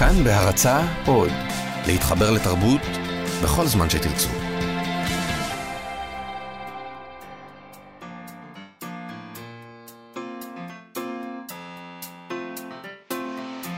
[0.00, 1.30] כאן בהרצה עוד,
[1.86, 2.80] להתחבר לתרבות
[3.42, 4.28] בכל זמן שתרצו.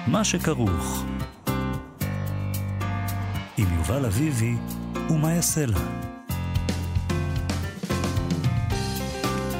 [0.07, 1.05] מה שכרוך
[3.59, 4.55] עם יובל אביבי
[5.11, 5.79] ומה יעשה לה.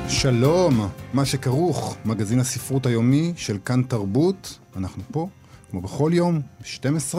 [0.09, 5.29] שלום, מה שכרוך, מגזין הספרות היומי של כאן תרבות, אנחנו פה,
[5.73, 7.15] כמו בכל יום, ב-12,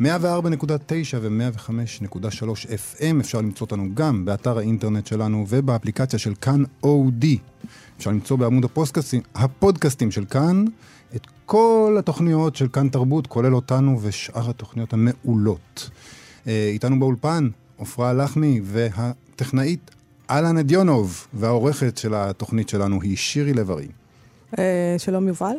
[0.00, 0.04] 104.9
[1.20, 7.38] ו-105.3 FM, אפשר למצוא אותנו גם באתר האינטרנט שלנו ובאפליקציה של כאן אודי.
[7.98, 10.64] אפשר למצוא בעמוד הפודקאסטים, הפודקאסטים של כאן
[11.16, 15.90] את כל התוכניות של כאן תרבות, כולל אותנו ושאר התוכניות המעולות.
[16.46, 17.48] אה, איתנו באולפן,
[17.78, 19.90] עפרה לחמי והטכנאית
[20.30, 23.88] אהלן אדיונוב, והעורכת של התוכנית שלנו היא שירי לב-ארי.
[24.58, 25.56] אה, שלום יובל.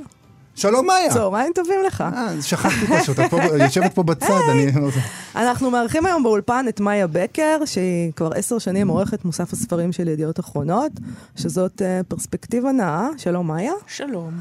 [0.55, 1.13] שלום מאיה.
[1.13, 2.01] צהריים טובים לך.
[2.01, 4.67] אה, שכחתי פשוט, את פה יושבת פה בצד, אני...
[5.35, 10.07] אנחנו מארחים היום באולפן את מאיה בקר, שהיא כבר עשר שנים עורכת מוסף הספרים של
[10.07, 10.91] ידיעות אחרונות,
[11.35, 13.07] שזאת אה, פרספקטיבה נאה.
[13.17, 13.73] שלום מאיה.
[13.87, 14.31] שלום.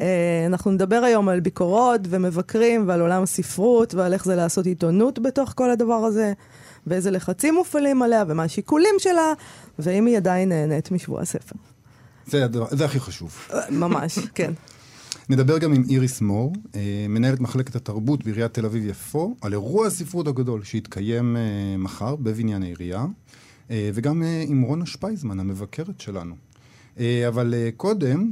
[0.00, 5.18] אה, אנחנו נדבר היום על ביקורות ומבקרים ועל עולם הספרות ועל איך זה לעשות עיתונות
[5.18, 6.32] בתוך כל הדבר הזה,
[6.86, 9.32] ואיזה לחצים מופעלים עליה ומה השיקולים שלה,
[9.78, 11.56] ואם היא עדיין נהנית משבוע הספר.
[12.26, 13.30] זה, הדבר, זה הכי חשוב.
[13.54, 14.52] אה, ממש, כן.
[15.28, 20.28] נדבר גם עם איריס מור, אה, מנהלת מחלקת התרבות בעיריית תל אביב-יפו, על אירוע הספרות
[20.28, 21.36] הגדול שיתקיים
[21.78, 23.06] מחר בבניין העירייה,
[23.70, 26.34] וגם עם רונה שפייזמן, המבקרת שלנו.
[27.28, 28.30] אבל קודם,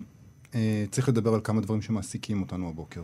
[0.91, 3.03] צריך לדבר על כמה דברים שמעסיקים אותנו הבוקר.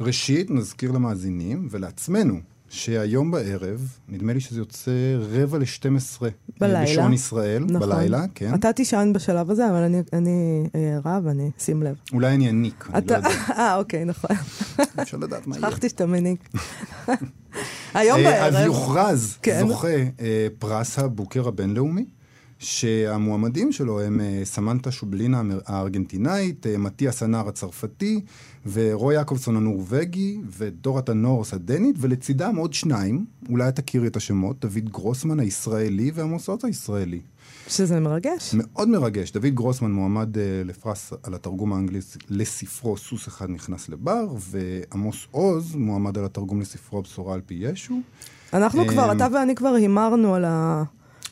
[0.00, 2.40] ראשית, נזכיר למאזינים ולעצמנו
[2.72, 6.22] שהיום בערב, נדמה לי שזה יוצא רבע ל-12
[6.60, 6.82] בלילה.
[6.82, 7.88] בשעון ישראל, נכון.
[7.88, 8.54] בלילה, כן.
[8.54, 11.96] אתה תישן בשלב הזה, אבל אני, אני ערה ואני שים לב.
[12.12, 13.18] אולי אני אניק, אני אתה...
[13.18, 13.28] לא יודע.
[13.58, 14.36] אה, אוקיי, נכון.
[15.02, 15.68] אפשר לדעת מה יהיה.
[15.70, 16.48] שכחתי שאתה מניק.
[17.94, 18.54] היום אה, בערב...
[18.54, 19.68] אז יוכרז כן.
[19.68, 19.88] זוכה
[20.20, 22.04] אה, פרס הבוקר הבינלאומי,
[22.62, 28.20] שהמועמדים שלו הם אה, סמנטה שובלינה הארגנטינאית, אה, מתיאס הנער הצרפתי,
[28.72, 35.40] ורוי יעקובסון הנורבגי, ודורת הנורס הדנית, ולצידם עוד שניים, אולי תכירי את השמות, דוד גרוסמן
[35.40, 37.20] הישראלי ועמוס עוז הישראלי.
[37.68, 38.54] שזה מרגש.
[38.54, 39.32] מאוד מרגש.
[39.32, 42.00] דוד גרוסמן מועמד אה, לפרס על התרגום האנגלי
[42.30, 48.00] לספרו "סוס אחד נכנס לבר", ועמוס עוז מועמד על התרגום לספרו "הבשורה על פי ישו".
[48.52, 50.44] אנחנו כבר, אתה ואני כבר הימרנו על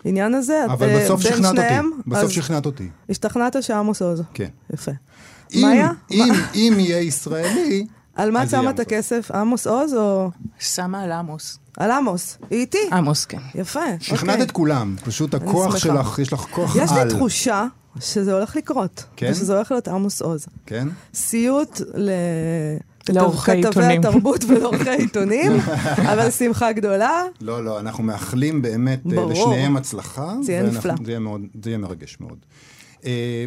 [0.04, 0.64] העניין הזה.
[0.64, 1.88] אבל אה, בסוף שכנעת אותי.
[2.06, 2.88] בסוף שכנעת אותי.
[3.10, 4.22] השתכנעת שעמוס עוז.
[4.34, 4.48] כן.
[4.72, 4.92] יפה.
[5.54, 5.90] אם, מאיה?
[6.10, 8.80] אם, אם יהיה ישראלי, על מה שמה את.
[8.80, 9.30] הכסף?
[9.30, 10.30] עמוס עוז או...
[10.58, 11.58] שמה על עמוס.
[11.76, 12.38] על עמוס.
[12.50, 12.78] היא איתי.
[12.92, 13.38] עמוס, כן.
[13.54, 13.80] יפה.
[14.00, 14.42] שכנעת אוקיי.
[14.42, 14.96] את כולם.
[15.04, 15.78] פשוט הכוח שמחה.
[15.78, 17.08] שלך, יש לך כוח יש על.
[17.08, 17.66] לי תחושה
[18.00, 19.04] שזה הולך לקרות.
[19.16, 19.30] כן?
[19.32, 20.46] ושזה הולך להיות עמוס עוז.
[20.66, 20.88] כן?
[21.14, 22.10] סיוט ל...
[23.12, 24.00] לעורכי כתבי עיתונים.
[24.00, 25.52] התרבות ולעורכי עיתונים,
[26.12, 27.22] אבל שמחה גדולה.
[27.40, 29.32] לא, לא, אנחנו מאחלים באמת אה, ברור.
[29.32, 30.34] לשניהם הצלחה.
[30.42, 30.94] זה יהיה נפלא.
[31.04, 32.38] זה יהיה, מאוד, זה יהיה מרגש מאוד.
[33.04, 33.44] אה,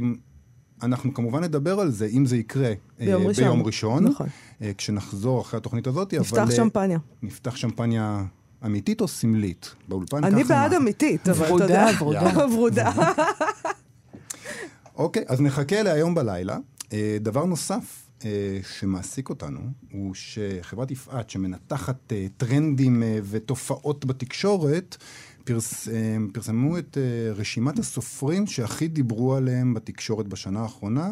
[0.84, 2.74] אנחנו כמובן נדבר על זה, אם זה יקרה אה,
[3.06, 3.44] ביום ראשון.
[3.44, 4.28] ביום ראשון, נכון.
[4.62, 6.14] אה, כשנחזור אחרי התוכנית הזאת.
[6.14, 7.00] נפתח אבל, אה, שמפניה.
[7.24, 8.24] נפתח שמפניה
[8.66, 9.76] אמיתית או סמלית?
[9.88, 10.78] באולפן אני ככה בעד מה?
[10.78, 11.88] אמיתית, אבל אתה ורודה, יודע.
[12.00, 12.48] ורודה.
[12.54, 12.92] ורודה.
[14.96, 16.58] אוקיי, אז נחכה להיום בלילה.
[17.22, 18.03] דבר נוסף
[18.80, 19.60] שמעסיק אותנו,
[19.92, 24.98] הוא שחברת יפעת, שמנתחת אה, טרנדים אה, ותופעות בתקשורת,
[25.44, 25.94] פרס, אה,
[26.34, 31.12] פרסמו את אה, רשימת הסופרים שהכי דיברו עליהם בתקשורת בשנה האחרונה,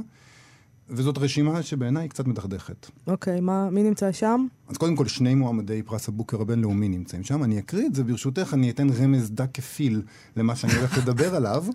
[0.90, 2.88] וזאת רשימה שבעיניי היא קצת מדכדכת.
[3.08, 4.48] אוקיי, מה- מי נמצא שם?
[4.72, 7.44] אז קודם כל, שני מועמדי פרס הבוקר הבינלאומי נמצאים שם.
[7.44, 10.02] אני אקריא את זה, ברשותך, אני אתן רמז דק כפיל
[10.36, 11.66] למה שאני הולך לדבר עליו.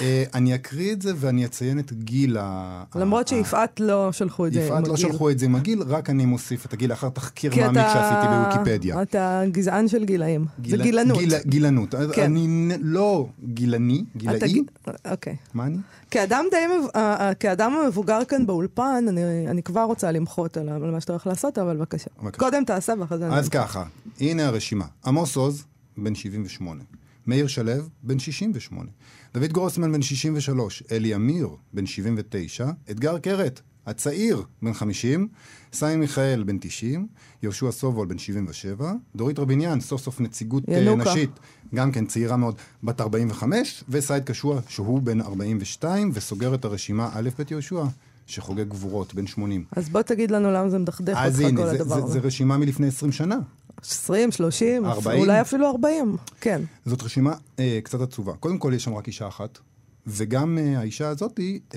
[0.00, 2.84] אה, אני אקריא את זה ואני אציין את גיל ה...
[2.94, 5.06] למרות שיפעת לא שלחו את זה עם יפעת לא הגיל.
[5.08, 7.92] שלחו את זה עם הגיל, רק אני מוסיף את הגיל לאחר תחקיר כי מעמיק אתה-
[7.92, 9.02] שעשיתי בוויקיפדיה.
[9.02, 10.44] אתה גזען של גילאים.
[10.44, 11.18] זה גיל- גילנות.
[11.18, 11.94] גיל- גילנות.
[12.12, 12.22] כן.
[12.22, 14.62] אני לא גילני, גילאי.
[15.10, 15.36] אוקיי.
[15.54, 15.76] מה אני?
[16.10, 16.56] כאדם די,
[16.96, 21.26] אה, אה, כאדם המבוגר כאן באולפן, אני, אני כבר רוצה למחות על מה שאתה הולך
[21.26, 22.10] לעשות, אבל בבקשה.
[22.30, 23.28] קודם תעשה ואחרי זה.
[23.28, 23.84] אז ככה,
[24.20, 24.86] הנה הרשימה.
[25.04, 25.64] עמוס עוז,
[25.96, 26.82] בן 78.
[27.26, 28.90] מאיר שלו, בן 68.
[29.34, 30.82] דוד גרוסמן, בן 63.
[30.92, 32.70] אלי אמיר, בן 79.
[32.90, 35.28] אתגר קרת, הצעיר, בן 50.
[35.72, 37.06] סמי מיכאל, בן 90.
[37.42, 38.92] יהושע סובול, בן 77.
[39.16, 41.10] דורית רביניאן, סוף סוף נציגות אה, ינוקה.
[41.10, 41.30] נשית,
[41.74, 43.84] גם כן צעירה מאוד, בת 45.
[43.88, 47.84] וסייד קשוע, שהוא בן 42, וסוגר את הרשימה א' ב' יהושע,
[48.26, 49.64] שחוגג גבורות, בן 80.
[49.72, 52.12] אז בוא תגיד לנו למה זה מדכדך אז אותך הנה, כל זה, הדבר זה, הזה.
[52.12, 53.38] זה רשימה מלפני 20 שנה.
[53.82, 55.20] 20, 30, 40?
[55.20, 56.16] אולי אפילו 40.
[56.40, 56.62] כן.
[56.84, 58.32] זאת רשימה אה, קצת עצובה.
[58.32, 59.58] קודם כל, יש שם רק אישה אחת.
[60.06, 61.72] וגם uh, האישה הזאת, uh,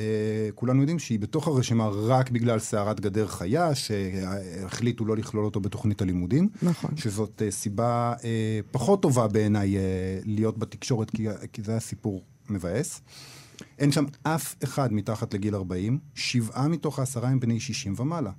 [0.55, 6.01] כולנו יודעים שהיא בתוך הרשימה רק בגלל סערת גדר חיה, שהחליטו לא לכלול אותו בתוכנית
[6.01, 6.49] הלימודים.
[6.61, 6.91] נכון.
[6.97, 8.23] שזאת uh, סיבה uh,
[8.71, 9.79] פחות טובה בעיניי uh,
[10.25, 13.01] להיות בתקשורת, כי, כי זה היה סיפור מבאס.
[13.79, 18.31] אין שם אף אחד מתחת לגיל 40, שבעה מתוך העשרה הם בני 60 ומעלה.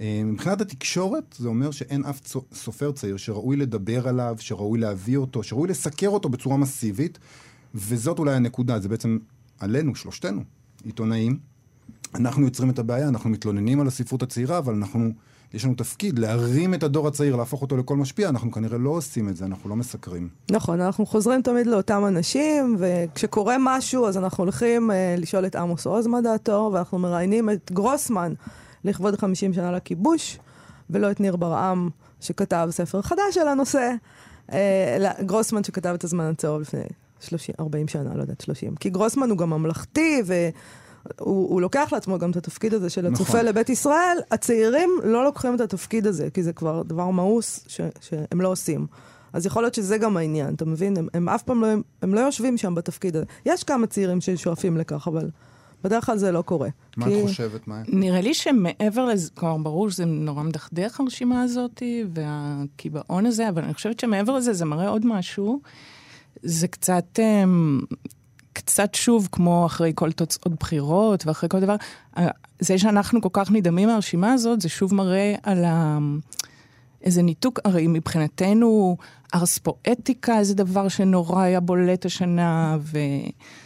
[0.00, 2.20] אה, מבחינת התקשורת, זה אומר שאין אף
[2.52, 7.18] סופר צעיר שראוי לדבר עליו, שראוי להביא אותו, שראוי לסקר אותו בצורה מסיבית,
[7.74, 9.18] וזאת אולי הנקודה, זה בעצם
[9.58, 10.42] עלינו, שלושתנו,
[10.84, 11.38] עיתונאים.
[12.14, 15.12] אנחנו יוצרים את הבעיה, אנחנו מתלוננים על הספרות הצעירה, אבל אנחנו,
[15.54, 19.28] יש לנו תפקיד להרים את הדור הצעיר, להפוך אותו לכל משפיע, אנחנו כנראה לא עושים
[19.28, 20.28] את זה, אנחנו לא מסקרים.
[20.50, 25.86] נכון, אנחנו חוזרים תמיד לאותם אנשים, וכשקורה משהו, אז אנחנו הולכים אה, לשאול את עמוס
[25.86, 28.32] עוז מה דעתו, ואנחנו מראיינים את גרוסמן.
[28.84, 30.38] לכבוד 50 שנה לכיבוש,
[30.90, 31.88] ולא את ניר ברעם,
[32.20, 33.94] שכתב ספר חדש על הנושא.
[34.52, 36.80] אה, גרוסמן שכתב את הזמן הצהוב לפני
[37.20, 38.74] 30, 40 שנה, לא יודעת, 30.
[38.76, 40.22] כי גרוסמן הוא גם ממלכתי,
[41.20, 43.46] והוא לוקח לעצמו גם את התפקיד הזה של הצופה נכון.
[43.46, 44.18] לבית ישראל.
[44.30, 48.86] הצעירים לא לוקחים את התפקיד הזה, כי זה כבר דבר מאוס ש, שהם לא עושים.
[49.32, 50.96] אז יכול להיות שזה גם העניין, אתה מבין?
[50.96, 51.68] הם, הם אף פעם לא,
[52.02, 53.24] הם לא יושבים שם בתפקיד הזה.
[53.46, 55.30] יש כמה צעירים ששואפים לכך, אבל
[55.84, 56.68] בדרך כלל זה לא קורה.
[56.96, 57.20] מה כי...
[57.20, 57.82] את חושבת, מאיה?
[57.88, 61.82] נראה לי שמעבר לזה, כלומר, ברור שזה נורא מדכדך הרשימה הזאת,
[62.14, 65.60] והקיבעון הזה, אבל אני חושבת שמעבר לזה זה מראה עוד משהו.
[66.42, 67.80] זה קצת, אמ,
[68.60, 71.76] קצת שוב, כמו אחרי כל תוצאות בחירות ואחרי כל דבר,
[72.60, 75.98] זה שאנחנו כל כך נדהמים מהרשימה הזאת, זה שוב מראה על ה...
[77.04, 78.96] איזה ניתוק, הרי מבחינתנו
[79.34, 82.76] ארס פואטיקה זה דבר שנורא היה בולט השנה,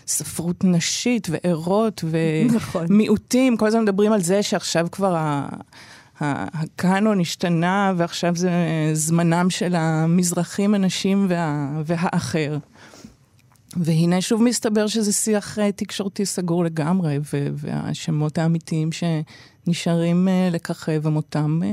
[0.07, 3.59] וספרות נשית וערות ומיעוטים, נכון.
[3.59, 5.49] כל הזמן מדברים על זה שעכשיו כבר ה...
[6.21, 8.51] הקאנון השתנה, ועכשיו זה
[8.93, 11.69] זמנם של המזרחים, הנשים וה...
[11.85, 12.59] והאחר.
[13.77, 17.19] והנה שוב מסתבר שזה שיח אה, תקשורתי סגור לגמרי,
[17.55, 21.71] והשמות האמיתיים שנשארים אה, לככב הם אותם אה,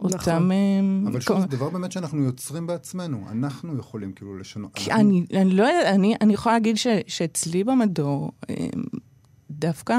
[0.00, 0.18] אותם...
[0.18, 1.06] נכון.
[1.06, 3.24] אבל שוב, זה דבר באמת שאנחנו יוצרים בעצמנו.
[3.30, 4.70] אנחנו יכולים כאילו לשנות.
[4.74, 5.08] כי אנחנו...
[5.08, 8.30] אני, אני לא יודעת, אני, אני יכולה להגיד ש, שאצלי במדור,
[9.50, 9.96] דווקא,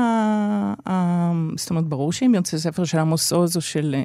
[1.57, 3.95] זאת אומרת, ברור שאם יוצא ספר של עמוס עוז או של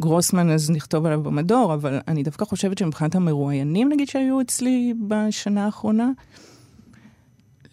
[0.00, 5.64] גרוסמן, אז נכתוב עליו במדור, אבל אני דווקא חושבת שמבחינת המרואיינים, נגיד, שהיו אצלי בשנה
[5.64, 6.10] האחרונה,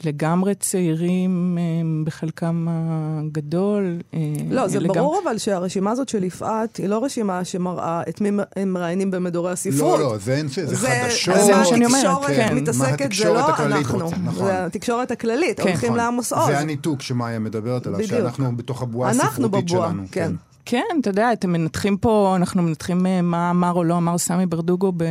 [0.05, 1.57] לגמרי צעירים
[2.05, 3.99] בחלקם הגדול.
[4.13, 4.93] אה, לא, זה לגמ...
[4.93, 9.51] ברור אבל שהרשימה הזאת של יפעת היא לא רשימה שמראה את מי הם מראיינים במדורי
[9.51, 9.99] הספרות.
[9.99, 11.35] לא, לא, זה, אין, זה, זה חדשות.
[11.45, 12.47] זה מה שאני אומרת, כן.
[12.49, 12.55] כן.
[12.55, 14.09] מתעסקת זה לא אנחנו.
[14.23, 14.45] נכון.
[14.45, 15.97] זה התקשורת הכללית, כן, הולכים נכון.
[15.97, 16.47] לעמוס עוז.
[16.47, 18.19] זה הניתוק שמאיה מדברת עליו, בדיוק.
[18.19, 19.83] שאנחנו בתוך הבועה הספרותית שלנו.
[19.83, 20.31] אנחנו בבועה, כן.
[20.31, 20.52] כן,
[20.99, 24.91] אתה יודע, אתם מנתחים פה, אנחנו מנתחים אה, מה אמר או לא אמר סמי ברדוגו
[24.97, 25.03] ב...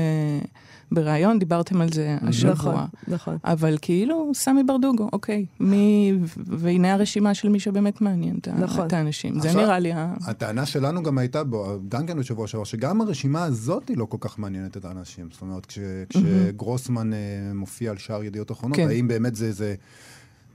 [0.94, 2.52] בריאיון, דיברתם על זה השבוע.
[2.52, 3.36] נכון, נכון.
[3.44, 5.46] אבל כאילו, סמי ברדוגו, אוקיי.
[5.60, 8.86] מי, והנה הרשימה של מי שבאמת מעניין נכון.
[8.86, 9.36] את האנשים.
[9.36, 10.14] עכשיו, זה נראה לי ה...
[10.26, 14.16] הטענה שלנו גם הייתה בו, גם כן בשבוע שעבר, שגם הרשימה הזאת היא לא כל
[14.20, 15.28] כך מעניינת את האנשים.
[15.32, 15.78] זאת אומרת, כש,
[16.08, 17.54] כשגרוסמן mm-hmm.
[17.54, 18.88] מופיע על שער ידיעות אחרונות, כן.
[18.88, 19.52] האם באמת זה...
[19.52, 19.74] זה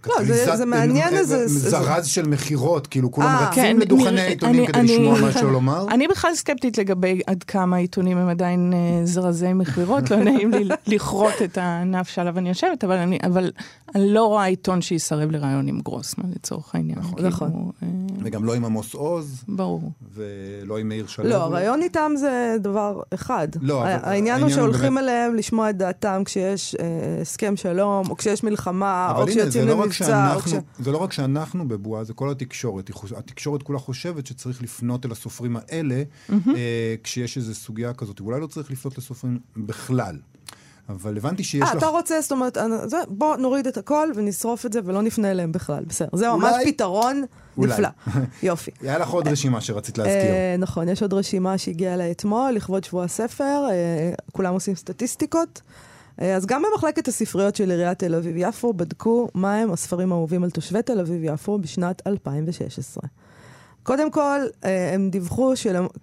[0.07, 1.47] לא, זה, זה מעניין איזה...
[1.47, 2.09] זרז זה...
[2.09, 5.51] של מכירות, כאילו כולם 아, אה, רצים כן, לדוכני העיתונים כדי אני, לשמוע מה שהוא
[5.51, 5.85] לומר.
[5.93, 10.67] אני בכלל סקפטית לגבי עד כמה העיתונים הם עדיין uh, זרזי מכירות, לא נעים לי
[10.95, 13.51] לכרות את הענף שעליו אני יושבת, אבל אני, אבל
[13.95, 16.99] אני לא רואה עיתון שיסרב לרעיון עם גרוסמן לצורך העניין.
[16.99, 17.13] נכון.
[17.15, 17.71] כאילו, נכון.
[18.23, 19.43] וגם לא עם עמוס עוז.
[19.47, 19.91] ברור.
[20.13, 21.29] ולא עם מאיר שלו.
[21.29, 23.47] לא, הרעיון איתם זה דבר אחד.
[23.61, 24.97] לא, העניין הוא שהולכים.
[24.97, 26.75] אליהם לשמוע את דעתם כשיש
[27.21, 29.96] הסכם שלום, או כשיש מלחמה, או כשיוצאים למבצע.
[29.97, 30.53] שאנחנו, ש...
[30.79, 32.89] זה לא רק שאנחנו בבועה, זה כל התקשורת.
[33.17, 36.33] התקשורת כולה חושבת שצריך לפנות אל הסופרים האלה, mm-hmm.
[36.55, 38.19] אה, כשיש איזו סוגיה כזאת.
[38.19, 40.17] אולי לא צריך לפנות לסופרים בכלל.
[40.89, 41.71] אבל הבנתי שיש 아, לך...
[41.71, 45.31] אה, אתה רוצה, זאת אומרת, זה, בוא נוריד את הכל ונשרוף את זה ולא נפנה
[45.31, 45.83] אליהם בכלל.
[45.87, 46.09] בסדר.
[46.13, 46.71] זה ממש אולי...
[46.71, 47.23] פתרון
[47.57, 47.73] אולי.
[47.73, 47.89] נפלא.
[48.43, 48.71] יופי.
[48.81, 50.15] היה לך עוד רשימה שרצית להזכיר.
[50.15, 53.67] אה, נכון, יש עוד רשימה שהגיעה אליי אתמול, לכבוד שבוע הספר.
[53.69, 55.61] אה, כולם עושים סטטיסטיקות.
[56.21, 60.81] אה, אז גם במחלקת הספריות של עיריית תל אביב-יפו בדקו מהם הספרים האהובים על תושבי
[60.81, 63.03] תל אביב-יפו בשנת 2016.
[63.83, 65.53] קודם כל, אה, הם דיווחו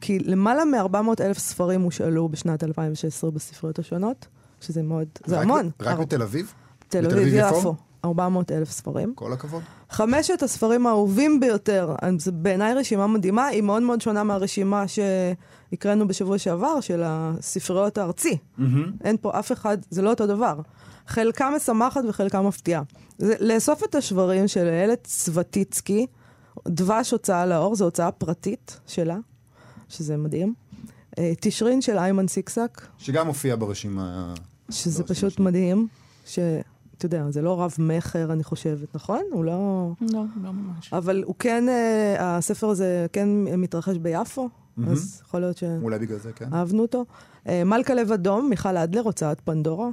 [0.00, 4.26] כי למעלה מ-400 אלף ספרים הושאלו בשנת 2016 בספריות השונות,
[4.60, 5.70] שזה מאוד, זה המון.
[5.80, 6.52] רק בתל אביב?
[6.88, 7.74] תל אביב-יפו.
[8.04, 9.14] 400 אלף ספרים.
[9.14, 9.62] כל הכבוד.
[9.90, 16.38] חמשת הספרים האהובים ביותר, זה בעיניי רשימה מדהימה, היא מאוד מאוד שונה מהרשימה שהקראנו בשבוע
[16.38, 18.36] שעבר, של הספריות הארצי.
[18.58, 18.62] Mm-hmm.
[19.04, 20.60] אין פה אף אחד, זה לא אותו דבר.
[21.06, 22.82] חלקה משמחת וחלקה מפתיעה.
[23.18, 26.06] זה, לאסוף את השברים של איילת סבטיצקי,
[26.68, 29.16] דבש הוצאה לאור, זו הוצאה פרטית שלה,
[29.88, 30.54] שזה מדהים.
[31.18, 32.80] אה, תשרין של איימן סיקסק.
[32.98, 34.34] שגם מופיע ברשימה.
[34.70, 35.88] שזה פשוט מדהים.
[36.26, 36.38] ש...
[36.98, 39.20] אתה יודע, זה לא רב-מכר, אני חושבת, נכון?
[39.32, 39.90] הוא לא...
[40.00, 40.92] לא, לא ממש.
[40.92, 44.48] אבל הוא כן, אה, הספר הזה כן מתרחש ביפו,
[44.88, 46.46] אז יכול להיות אולי בגלל זה, כן.
[46.50, 47.04] שאהבנו אותו.
[47.48, 49.88] אה, מלכה לב אדום, מיכל אדלר, הוצאת פנדורה.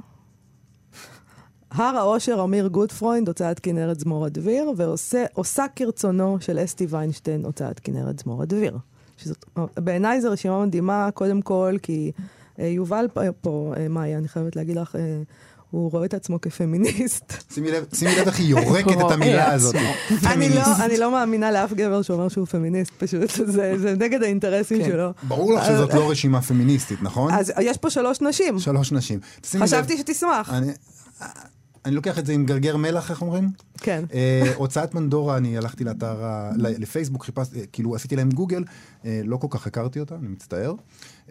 [1.70, 8.18] הר האושר, אמיר גוטפרוינד, הוצאת כנרת זמורה דביר, ועושה כרצונו של אסתי ויינשטיין, הוצאת כנרת
[8.18, 8.78] זמורה דביר.
[9.16, 9.44] שזאת,
[9.76, 12.12] בעיניי זו רשימה מדהימה, קודם כל, כי
[12.58, 13.06] אה, יובל
[13.40, 14.96] פה- מאיה, אני חייבת להגיד לך,
[15.72, 17.32] הוא רואה את עצמו כפמיניסט.
[17.54, 19.74] שימי לב, שימי לב איך היא יורקת את המילה רואה הזאת.
[20.26, 24.78] אני לא, אני לא מאמינה לאף גבר שאומר שהוא פמיניסט, פשוט, זה, זה נגד האינטרסים
[24.78, 24.88] כן.
[24.90, 25.10] שלו.
[25.22, 27.32] ברור לך שזאת לא רשימה פמיניסטית, נכון?
[27.32, 28.58] אז יש פה שלוש נשים.
[28.58, 29.20] שלוש נשים.
[29.60, 30.52] חשבתי שתשמח.
[31.84, 33.50] אני- לוקח את זה עם גרגר מלח, איך אומרים?
[33.78, 34.04] כן.
[34.14, 36.16] אה, הוצאת מנדורה, אני הלכתי לאתר,
[36.56, 38.64] לפייסבוק, חיפשתי, כאילו עשיתי להם גוגל,
[39.04, 40.74] אה, לא כל כך הכרתי אותה, אני מצטער.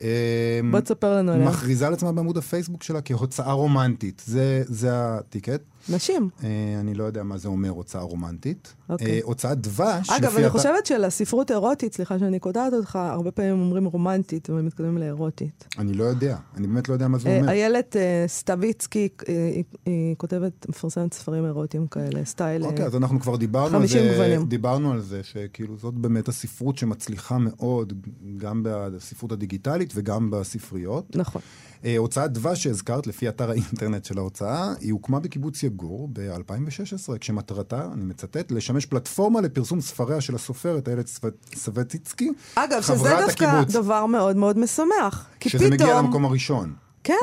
[0.02, 1.48] אה, בוא תספר לנו עליה.
[1.50, 5.62] מכריזה על עצמה בעמוד הפייסבוק שלה כהוצאה רומנטית, זה, זה הטיקט.
[5.90, 6.30] נשים.
[6.44, 8.74] אה, אני לא יודע מה זה אומר הוצאה רומנטית.
[8.90, 9.08] אוקיי.
[9.08, 13.86] אה, הוצאת דבש, אגב, אני חושבת שלספרות אירוטית, סליחה שאני קוטעת אותך, הרבה פעמים אומרים
[13.86, 15.68] רומנטית, אבל מתקדמים לאירוטית.
[15.78, 17.50] אני לא יודע, אני באמת לא יודע מה זה אה, אומר.
[17.50, 17.96] איילת
[18.28, 19.52] סטוויצקי, אה,
[19.86, 22.64] היא- כותבת, מפרסמת ספרים אירוטיים כאלה, סטייל...
[22.64, 24.46] אוקיי, אז אנחנו כבר דיברנו על 50 זה, גוונים.
[24.48, 27.94] דיברנו על זה, שכאילו זאת באמת הספרות שמצליחה מאוד,
[28.38, 31.16] גם בספרות הדיגיטלית וגם בספריות.
[31.16, 31.42] נכון.
[31.86, 37.88] אה, הוצאת דבש שהזכרת, לפי אתר האינטרנט של ההוצאה, היא הוקמה בקיבוץ יגור ב-2016, כשמטרתה,
[37.94, 43.44] אני מצטט, לשמש פלטפורמה לפרסום ספריה של הסופרת איילת סב- סבטיצקי, אגב, שזה חברת דווקא
[43.46, 43.74] הקיבוץ.
[43.76, 45.28] דבר מאוד מאוד משמח.
[45.40, 46.74] כי שזה מגיע פתאום- למקום הראשון.
[47.04, 47.14] כן,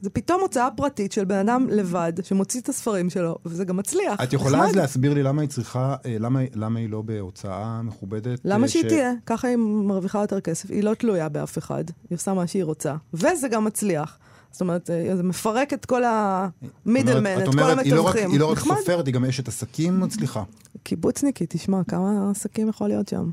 [0.00, 4.20] זה פתאום הוצאה פרטית של בן אדם לבד, שמוציא את הספרים שלו, וזה גם מצליח.
[4.22, 4.64] את יכולה.
[4.64, 8.40] אז להסביר לי למה היא צריכה, אה, למה, למה היא לא בהוצאה מכובדת?
[8.44, 9.12] למה אה, שהיא ש- תהיה?
[9.26, 12.94] ככה היא מרוויחה יותר כסף, היא לא תלויה באף אחד, היא עושה מה שהיא רוצה,
[13.14, 14.18] וזה גם מצליח.
[14.52, 18.06] זאת אומרת, אה, זה מפרק את כל המידלמן, את את כל אומרת, היא לא רק-
[18.06, 18.30] המתווכים.
[18.30, 18.58] היא לא רק.
[18.58, 20.42] סופרת, היא גם אשת עסקים מצליחה.
[20.82, 23.30] קיבוצניקית, תשמע, כמה עסקים יכול להיות שם?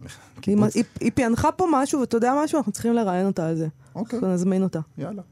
[0.46, 2.56] היא, היא, היא פענחה פה משהו, ואתה יודע משהו?
[2.58, 3.68] אנחנו צריכים לראיין אותה על זה.
[3.94, 4.16] אוקיי.
[4.18, 4.80] אנחנו נזמין אותה.
[4.98, 5.22] יאללה.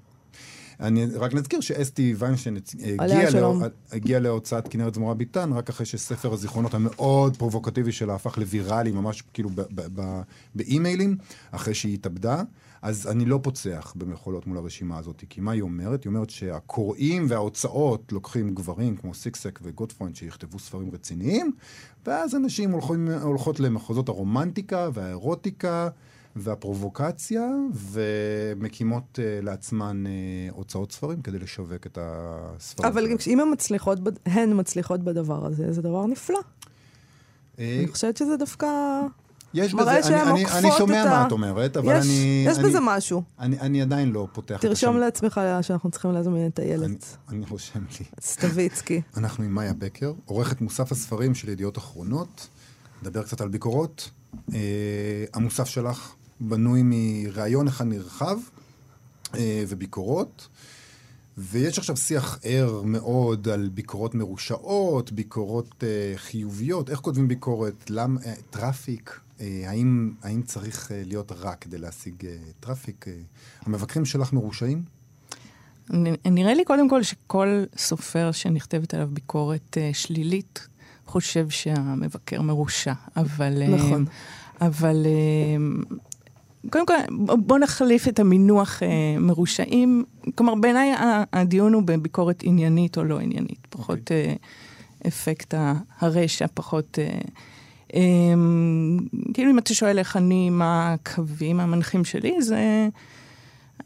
[0.80, 2.56] אני רק נזכיר שאסתי ויינשטיין
[2.98, 3.30] הגיעה
[3.92, 9.22] הגיע להוצאת כנרת זמורה ביטן, רק אחרי שספר הזיכרונות המאוד פרובוקטיבי שלה הפך לוויראלי, ממש
[9.32, 9.50] כאילו
[10.54, 11.16] באימיילים,
[11.50, 12.42] אחרי שהיא התאבדה.
[12.82, 16.04] אז אני לא פוצח במחולות מול הרשימה הזאת, כי מה היא אומרת?
[16.04, 21.52] היא אומרת שהקוראים וההוצאות לוקחים גברים כמו סיקסק וגוטפרוינד שיכתבו ספרים רציניים,
[22.06, 22.34] ואז
[22.70, 25.88] הולכים, הולכות למחוזות הרומנטיקה והאירוטיקה
[26.36, 32.92] והפרובוקציה, ומקימות uh, לעצמן uh, הוצאות ספרים כדי לשווק את הספרים.
[32.92, 33.06] אבל.
[33.26, 36.40] אם הן מצליחות, הן מצליחות בדבר הזה, זה דבר נפלא.
[37.58, 38.66] אה, אני חושבת שזה דווקא...
[39.54, 42.44] יש בזה, אני, אני, אני שומע מה את אומרת, אבל יש, אני...
[42.46, 43.22] יש אני, בזה משהו.
[43.38, 45.00] אני, אני עדיין לא פותח את תרשום השם.
[45.00, 48.06] לעצמך שאנחנו צריכים להזמין את איילת אני רושם לי.
[48.20, 49.00] סטוויצקי.
[49.16, 52.48] אנחנו עם מאיה בקר, עורכת מוסף הספרים של ידיעות אחרונות.
[53.02, 54.10] נדבר קצת על ביקורות.
[54.54, 54.58] אה,
[55.34, 58.38] המוסף שלך בנוי מראיון אחד נרחב
[59.34, 60.48] אה, וביקורות.
[61.38, 66.90] ויש עכשיו שיח ער מאוד על ביקורות מרושעות, ביקורות אה, חיוביות.
[66.90, 67.90] איך כותבים ביקורת?
[67.90, 69.20] למ, אה, traffic?
[69.40, 73.08] אה, האם, האם צריך אה, להיות רע כדי להשיג אה, traffic?
[73.08, 73.12] אה,
[73.62, 74.82] המבקרים שלך מרושעים?
[76.24, 80.68] נראה לי קודם כל שכל סופר שנכתבת עליו ביקורת uh, שלילית,
[81.06, 83.62] חושב שהמבקר מרושע, אבל...
[83.62, 84.04] אה, נכון.
[84.60, 85.84] אבל אה,
[86.70, 86.94] קודם כל,
[87.36, 90.04] בוא נחליף את המינוח uh, מרושעים.
[90.34, 90.92] כלומר, בעיניי
[91.32, 93.66] הדיון הוא בביקורת עניינית או לא עניינית.
[93.70, 96.98] פחות uh, אפקט ה- הרשע, פחות...
[96.98, 97.28] Uh,
[97.92, 97.94] um,
[99.34, 102.88] כאילו אם אתה שואל איך אני, מה הקווים המנחים שלי, זה...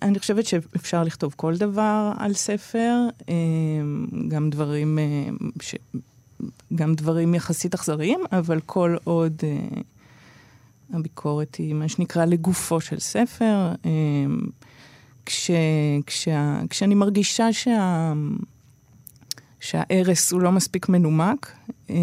[0.03, 2.95] אני חושבת שאפשר לכתוב כל דבר על ספר,
[3.29, 3.35] אה,
[4.29, 5.05] גם דברים, אה,
[5.61, 5.75] ש...
[6.75, 9.81] גם דברים יחסית אכזריים, אבל כל עוד אה,
[10.93, 13.91] הביקורת היא מה שנקרא לגופו של ספר, אה,
[15.27, 15.51] כש...
[16.07, 16.61] כשה...
[16.71, 18.13] כשאני מרגישה שה...
[19.61, 21.53] שהערש הוא לא מספיק מנומק,
[21.91, 21.97] אה,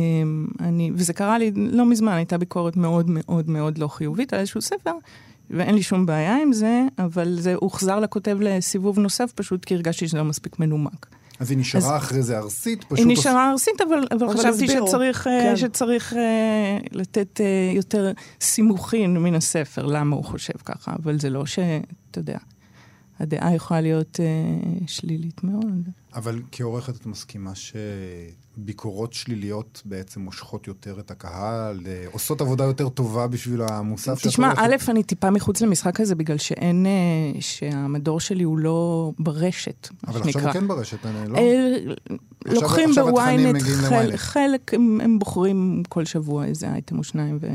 [0.59, 0.91] אני...
[0.95, 4.93] וזה קרה לי לא מזמן, הייתה ביקורת מאוד מאוד מאוד לא חיובית על איזשהו ספר,
[5.49, 10.07] ואין לי שום בעיה עם זה, אבל זה הוחזר לכותב לסיבוב נוסף, פשוט כי הרגשתי
[10.07, 11.05] שזה לא מספיק מנומק.
[11.39, 12.83] אז היא נשארה אז- אחרי זה ארסית?
[12.83, 15.55] פשוט היא נשארה ארסית, אבל, אבל, אבל חשבתי הסבירו, שצריך, אה, כן.
[15.55, 21.45] שצריך אה, לתת אה, יותר סימוכין מן הספר, למה הוא חושב ככה, אבל זה לא
[21.45, 21.83] שאתה
[22.19, 22.37] יודע,
[23.19, 24.25] הדעה יכולה להיות אה,
[24.87, 25.89] שלילית מאוד.
[26.15, 32.89] אבל כעורכת את מסכימה שביקורות שליליות בעצם מושכות יותר את הקהל, אה, עושות עבודה יותר
[32.89, 34.53] טובה בשביל המוסף שאת תשמע?
[34.57, 40.09] א', אני טיפה מחוץ למשחק הזה, בגלל שאין, אה, שהמדור שלי הוא לא ברשת, מה
[40.09, 40.51] אבל עכשיו שנקרא.
[40.51, 41.37] הוא כן ברשת, אני לא...
[41.37, 41.75] אה,
[42.45, 44.17] לוקחים בוויינט, מגיעים חל, ל-ynet.
[44.17, 47.47] חלק הם, הם בוחרים כל שבוע איזה אייטם או שניים, ו...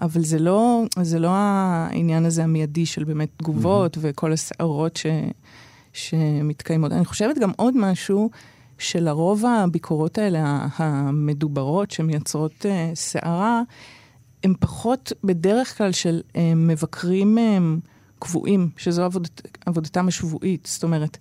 [0.00, 4.00] אבל זה לא, זה לא העניין הזה המיידי של באמת תגובות mm-hmm.
[4.02, 5.06] וכל הסערות ש,
[5.92, 6.92] שמתקיימות.
[6.92, 8.30] אני חושבת גם עוד משהו,
[8.78, 13.62] שלרוב הביקורות האלה, המדוברות, שמייצרות uh, סערה,
[14.44, 17.88] הן פחות בדרך כלל של uh, מבקרים um,
[18.18, 20.68] קבועים, שזו עבודת, עבודתם השבועית.
[20.72, 21.18] זאת אומרת,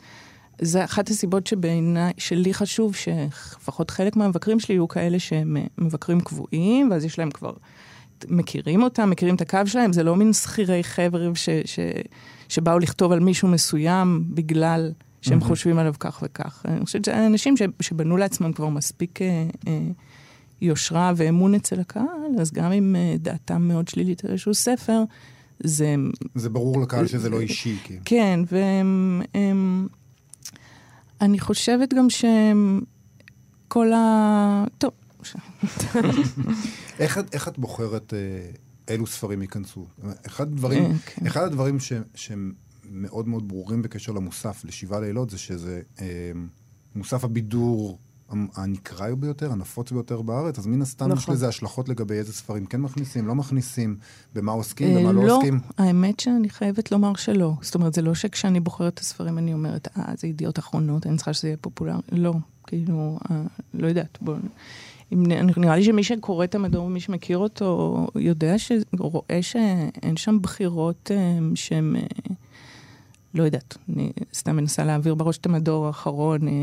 [0.62, 6.22] זה אחת הסיבות שבעיניי, שלי חשוב שלפחות חלק מהמבקרים שלי יהיו כאלה שהם אה, מבקרים
[6.22, 7.52] קבועים, ואז יש להם כבר,
[8.30, 11.80] מכירים אותם, מכירים את הקו שלהם, זה לא מין שכירי חבר'ה ש, ש,
[12.50, 15.44] שבאו לכתוב על מישהו מסוים בגלל שהם Mhm.
[15.44, 16.66] חושבים עליו כך וכך.
[16.68, 19.80] אני חושבת שזה אנשים ש, שבנו לעצמם כבר מספיק אה, אה,
[20.62, 22.06] יושרה ואמון אצל הקהל,
[22.40, 25.04] אז גם אם אה, דעתם מאוד שלילית על איזשהו ספר,
[25.60, 25.96] זה
[26.36, 28.02] זה ברור לקהל שזה לא אישי, כאילו.
[28.06, 29.22] כן, והם...
[29.34, 29.88] הם,
[31.22, 32.82] אני חושבת גם שהם...
[33.68, 34.64] כל ה...
[34.78, 34.92] טוב,
[37.00, 38.52] איך, איך את בוחרת אה,
[38.94, 39.86] אילו ספרים ייכנסו?
[40.28, 41.28] אחד הדברים, אה, כן.
[41.28, 42.54] אחד הדברים ש, שהם
[42.90, 46.32] מאוד מאוד ברורים בקשר למוסף, לשבעה לילות, זה שזה אה,
[46.96, 48.00] מוסף הבידור
[48.56, 51.36] הנקרא ביותר, הנפוץ ביותר בארץ, אז מן הסתם יש נכון.
[51.36, 53.98] לזה השלכות לגבי איזה ספרים כן מכניסים, לא מכניסים,
[54.34, 55.60] במה עוסקים, אה, במה לא עוסקים.
[55.78, 57.54] האמת שאני חייבת לומר שלא.
[57.62, 61.16] זאת אומרת, זה לא שכשאני בוחרת את הספרים אני אומרת, אה, זה ידיעות אחרונות, אני
[61.16, 62.02] צריכה שזה יהיה פופולרי.
[62.12, 62.34] לא,
[62.68, 63.42] כאילו, אה,
[63.74, 64.36] לא יודעת, בוא...
[65.12, 68.72] נראה לי שמי שקורא את המדור, מי שמכיר אותו, יודע, ש...
[69.00, 71.96] רואה שאין שם בחירות אה, שהן...
[71.96, 72.02] אה,
[73.34, 76.48] לא יודעת, אני סתם מנסה להעביר בראש את המדור האחרון.
[76.48, 76.54] אה,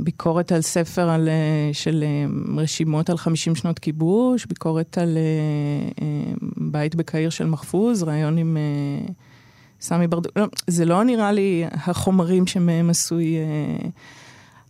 [0.00, 1.28] ביקורת על ספר על,
[1.72, 2.04] של
[2.56, 5.18] רשימות על 50 שנות כיבוש, ביקורת על
[6.56, 8.56] בית בקהיר של מחפוז, ראיון עם
[9.80, 10.30] סמי ברדו...
[10.36, 13.36] לא, זה לא נראה לי החומרים שמהם עשוי...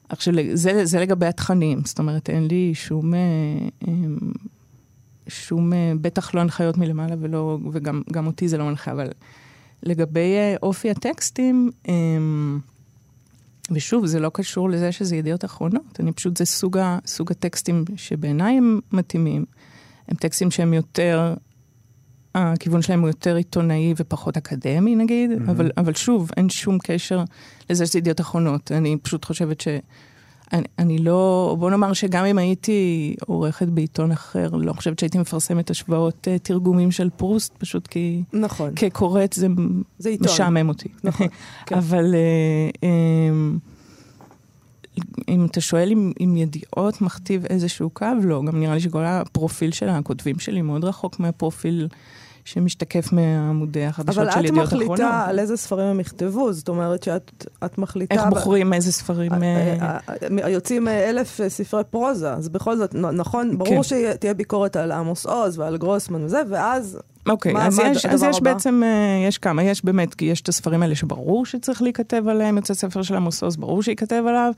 [0.08, 3.14] עכשיו, זה, זה לגבי התכנים, זאת אומרת, אין לי שום...
[3.14, 3.18] אה,
[3.88, 3.92] אה,
[5.28, 9.08] שום, אה, בטח לא הנחיות מלמעלה ולא, וגם גם אותי זה לא מנחה, אבל
[9.82, 11.94] לגבי אה, אופי הטקסטים, אה,
[13.70, 18.56] ושוב, זה לא קשור לזה שזה ידיעות אחרונות, אני פשוט, זה סוג, סוג הטקסטים שבעיניי
[18.56, 19.44] הם מתאימים.
[20.08, 21.34] הם טקסטים שהם יותר,
[22.34, 25.50] הכיוון שלהם הוא יותר עיתונאי ופחות אקדמי נגיד, mm-hmm.
[25.50, 27.24] אבל, אבל שוב, אין שום קשר
[27.70, 28.72] לזה שזה ידיעות אחרונות.
[28.72, 29.68] אני פשוט חושבת ש...
[30.52, 35.70] אני, אני לא, בוא נאמר שגם אם הייתי עורכת בעיתון אחר, לא חושבת שהייתי מפרסמת
[35.70, 39.46] השוואות uh, תרגומים של פרוסט, פשוט כי נכון, כקוראת זה
[39.98, 40.26] זה עיתון.
[40.26, 40.88] משעמם אותי.
[41.04, 41.26] נכון,
[41.66, 41.76] כן.
[41.76, 42.88] אבל אה, אה,
[45.28, 48.42] אם אתה שואל אם, אם ידיעות מכתיב איזשהו קו, לא.
[48.46, 51.88] גם נראה לי שכל הפרופיל של הכותבים שלי מאוד רחוק מהפרופיל
[52.52, 54.90] שמשתקף מעמודי החדשות אבל של את ידיעות אחרונות.
[54.90, 58.14] מחליטה על איזה ספרים הם יכתבו, זאת אומרת שאת את מחליטה...
[58.14, 59.32] איך בוחרים איזה ספרים...
[59.32, 59.38] אה,
[59.80, 59.98] אה,
[60.44, 63.82] אה, יוצאים אלף ספרי פרוזה, אז בכל זאת, נכון, ברור כן.
[63.82, 68.22] שתהיה ביקורת על עמוס עוז ועל גרוסמן וזה, ואז אוקיי, מה- אז, מה יש, אז
[68.22, 68.52] יש הבא?
[68.52, 68.82] בעצם,
[69.28, 73.02] יש כמה, יש באמת, כי יש את הספרים האלה שברור שצריך להיכתב עליהם, יוצא ספר
[73.02, 74.52] של עמוס עוז, ברור שייכתב עליו.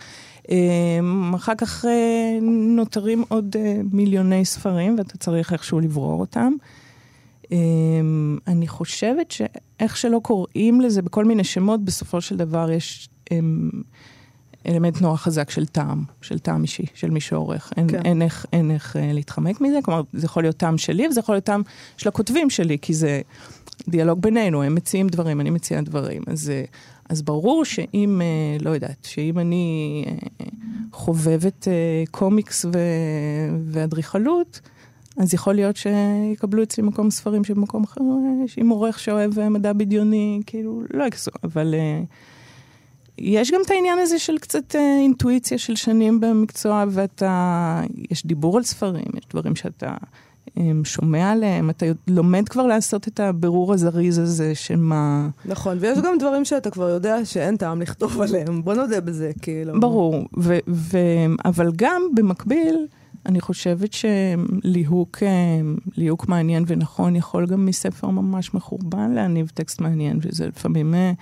[1.35, 1.85] אחר כך
[2.77, 3.57] נותרים עוד
[3.93, 6.53] מיליוני ספרים, ואתה צריך איכשהו לברור אותם.
[7.53, 7.59] אה,
[8.47, 13.39] אני חושבת שאיך שלא קוראים לזה בכל מיני שמות, בסופו של דבר יש אה,
[14.67, 17.73] אלמנט נורא חזק של טעם, של טעם אישי, של מי שעורך.
[17.77, 18.03] אין, כן.
[18.05, 21.35] אין איך, אין איך אה, להתחמק מזה, כלומר, זה יכול להיות טעם שלי, וזה יכול
[21.35, 21.63] להיות טעם
[21.97, 23.21] של הכותבים שלי, כי זה
[23.89, 26.23] דיאלוג בינינו, הם מציעים דברים, אני מציעה דברים.
[26.27, 26.65] אז, אה,
[27.09, 30.47] אז ברור שאם, אה, לא יודעת, שאם אני אה,
[30.93, 32.71] חובבת אה, קומיקס ו-
[33.67, 34.61] ואדריכלות,
[35.17, 39.73] אז יכול להיות שיקבלו אצלי מקום ספרים שבמקום אחר, אה, שאם עורך שאוהב אה, מדע
[39.73, 41.75] בדיוני, כאילו, לא יקסו, אבל...
[41.75, 42.03] אה,
[43.19, 48.63] יש גם את העניין הזה של קצת אינטואיציה של שנים במקצוע, ואתה, יש דיבור על
[48.63, 49.95] ספרים, יש דברים שאתה
[50.85, 55.29] שומע עליהם, אתה לומד כבר לעשות את הבירור הזריז הזה של מה...
[55.45, 59.81] נכון, ויש גם דברים שאתה כבר יודע שאין טעם לכתוב עליהם, בוא נודה בזה, כאילו.
[59.81, 60.99] ברור, ו- ו-
[61.45, 62.87] אבל גם במקביל,
[63.27, 65.61] אני חושבת שליהוק אה,
[65.97, 71.13] ליהוק מעניין ונכון יכול גם מספר ממש מחורבן להניב טקסט מעניין, וזה לפעמים אה,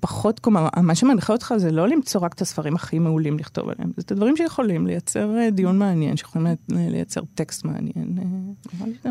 [0.00, 3.92] פחות, כלומר, מה שמנחה אותך זה לא למצוא רק את הספרים הכי מעולים לכתוב עליהם,
[3.96, 8.18] זה את הדברים שיכולים לייצר אה, דיון מעניין, שיכולים לי- לייצר טקסט מעניין.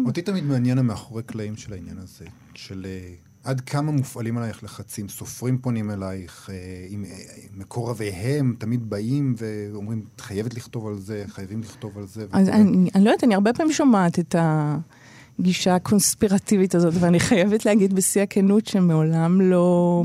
[0.05, 2.25] אותי תמיד מעניין המאחורי קלעים של העניין הזה,
[2.55, 2.85] של
[3.47, 6.55] עד כמה מופעלים עלייך לחצים, סופרים פונים אלייך, אה,
[6.89, 7.11] עם אה,
[7.53, 12.25] מקורביהם תמיד באים ואומרים, את חייבת לכתוב על זה, חייבים לכתוב על זה.
[12.31, 12.49] אז.
[12.49, 14.35] אני, אני לא יודעת, אני הרבה פעמים שומעת את
[15.39, 20.03] הגישה הקונספירטיבית הזאת, ואני חייבת להגיד בשיא הכנות שמעולם לא...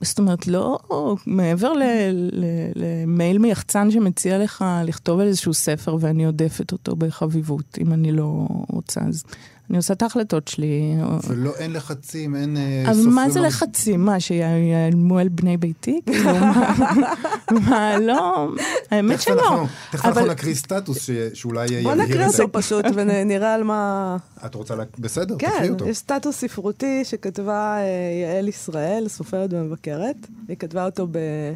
[0.00, 0.78] זאת אומרת, לא
[1.26, 1.72] מעבר
[2.74, 8.46] למייל מיחצן שמציע לך לכתוב על איזשהו ספר ואני עודפת אותו בחביבות, אם אני לא
[8.68, 9.24] רוצה, אז
[9.70, 10.94] אני עושה את ההחלטות שלי.
[11.28, 13.14] ולא, אין לחצים, אין אה, אבל סופרים...
[13.14, 14.04] מה זה לא- לחצים?
[14.04, 16.00] מה, שיאיימו על בני ביתי?
[16.06, 16.30] כאילו,
[17.60, 18.48] מה- לא,
[18.90, 19.64] האמת שלא.
[19.90, 22.42] תכף אנחנו נקריא סטטוס ש- שאולי בוא יבהיר נקריא את זה.
[22.42, 24.16] אותו פשוט ונראה על מה...
[24.46, 24.74] את רוצה...
[24.74, 25.88] לה- בסדר, כן, אותו.
[25.88, 27.84] יש סטטוס ספרותי שכתבה אה,
[28.34, 30.16] יעל ישראל, סופרת ומבקרת.
[30.48, 31.52] היא כתבה אותו ב-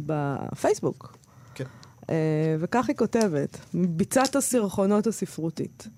[0.00, 1.16] בפייסבוק.
[1.54, 1.64] כן.
[2.10, 2.14] אה,
[2.60, 5.88] וכך היא כותבת, ביצת הסירחונות הספרותית.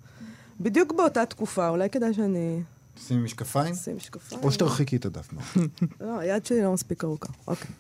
[0.61, 2.62] בדיוק באותה תקופה, אולי כדאי שאני
[3.07, 4.40] שימי משקפיים, אשים משקפיים.
[4.42, 5.29] או שתרחיקי את הדף.
[6.01, 7.33] לא, היד שלי לא מספיק ארוכה.
[7.46, 7.70] אוקיי.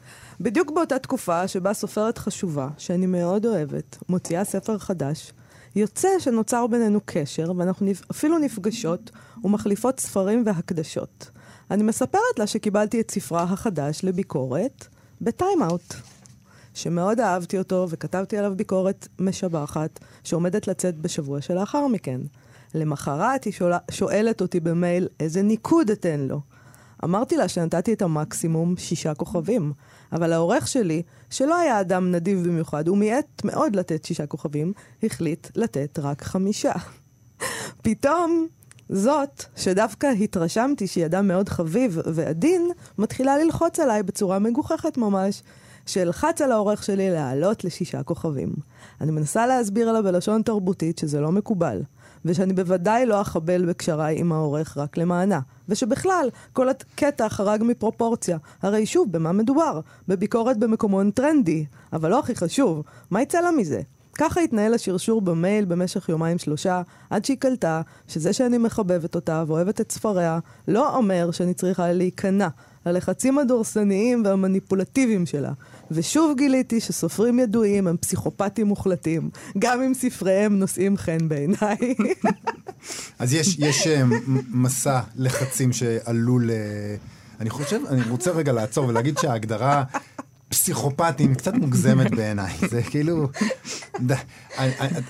[0.40, 5.32] בדיוק באותה תקופה שבה סופרת חשובה, שאני מאוד אוהבת, מוציאה ספר חדש,
[5.76, 7.90] יוצא שנוצר בינינו קשר, ואנחנו.
[8.10, 9.10] אפילו נפגשות
[9.44, 11.30] ומחליפות ספרים והקדשות.
[11.70, 14.86] אני מספרת לה שקיבלתי את ספרה החדש לביקורת
[15.20, 15.94] בטיים-אאוט.
[16.74, 22.20] שמאוד אהבתי אותו וכתבתי עליו ביקורת משבחת, שעומדת לצאת בשבוע שלאחר מכן.
[22.74, 26.40] למחרת היא שואלה, שואלת אותי במייל איזה ניקוד אתן לו.
[27.04, 29.72] אמרתי לה שנתתי את המקסימום שישה כוכבים,
[30.12, 35.48] אבל העורך שלי, שלא היה אדם נדיב במיוחד, הוא מיעט מאוד לתת שישה כוכבים, החליט
[35.56, 36.72] לתת רק חמישה.
[37.82, 38.46] פתאום
[38.88, 45.42] זאת, שדווקא התרשמתי שהיא אדם מאוד חביב ועדין, מתחילה ללחוץ עליי בצורה מגוחכת ממש,
[45.86, 48.52] שאלחץ על העורך שלי לעלות לשישה כוכבים.
[49.00, 51.82] אני מנסה להסביר לה בלשון תרבותית שזה לא מקובל,
[52.24, 58.38] ושאני בוודאי לא אחבל בקשריי עם העורך רק למענה, ושבכלל, כל הקטע חרג מפרופורציה.
[58.62, 59.80] הרי שוב, במה מדובר?
[60.08, 61.64] בביקורת במקומון טרנדי.
[61.92, 63.80] אבל לא הכי חשוב, מה יצא לה מזה?
[64.14, 69.80] ככה התנהל השרשור במייל במשך יומיים שלושה, עד שהיא קלטה שזה שאני מחבבת אותה ואוהבת
[69.80, 72.48] את ספריה, לא אומר שאני צריכה להיכנע
[72.86, 75.52] ללחצים הדורסניים והמניפולטיביים שלה.
[75.90, 81.94] ושוב גיליתי שסופרים ידועים הם פסיכופטים מוחלטים, גם אם ספריהם נושאים חן בעיניי.
[83.18, 84.02] אז יש, יש אה,
[84.48, 86.50] מסע לחצים שעלו ל...
[87.40, 89.84] אני חושב, אני רוצה רגע לעצור ולהגיד שההגדרה
[90.50, 92.52] פסיכופטים קצת מוגזמת בעיניי.
[92.70, 93.28] זה כאילו...
[94.06, 94.14] ד-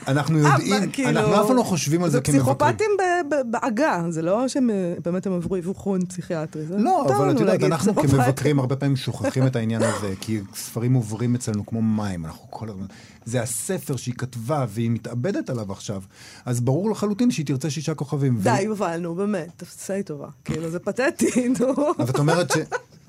[0.09, 2.43] אנחנו יודעים, אבל כאילו- אנחנו אף פעם לא חושבים על זה זה כמבקרים.
[2.57, 6.67] פסיכופטים ב- ב- בעגה, זה לא שהם אה, באמת הם עברו אבחון פסיכיאטרי.
[6.67, 8.23] זה לא, אבל את יודעת, אנחנו פסיכופטים.
[8.25, 12.69] כמבקרים הרבה פעמים שוכחים את העניין הזה, כי ספרים עוברים אצלנו כמו מים, אנחנו כל
[12.69, 12.87] הזמן...
[13.25, 16.03] זה הספר שהיא כתבה והיא מתאבדת עליו עכשיו,
[16.47, 18.39] אז ברור לחלוטין שהיא תרצה שישה כוכבים.
[18.43, 20.29] די, יובל, נו, באמת, תעשה לי טובה.
[20.45, 21.67] כאילו, זה פתטי, נו.
[21.99, 22.57] אבל את אומרת ש...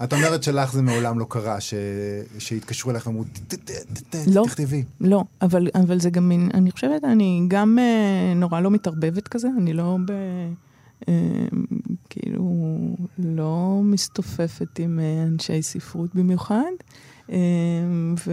[0.03, 1.57] את אומרת שלך זה מעולם לא קרה.
[2.39, 4.43] שהתקשרו אליך ואמרו, "ת- ת- ת- ת- לא.
[4.47, 4.83] תכתבי.
[5.01, 9.73] לא, אבל, אבל זה גם אני חושבת, אני גם אה, נורא לא מתערבבת כזה, אני
[9.73, 10.11] לא ב...
[11.09, 11.13] אה,
[12.09, 12.45] כאילו,
[13.17, 16.71] לא מסתופפת עם אה, אנשי ספרות במיוחד.
[17.29, 18.31] ו...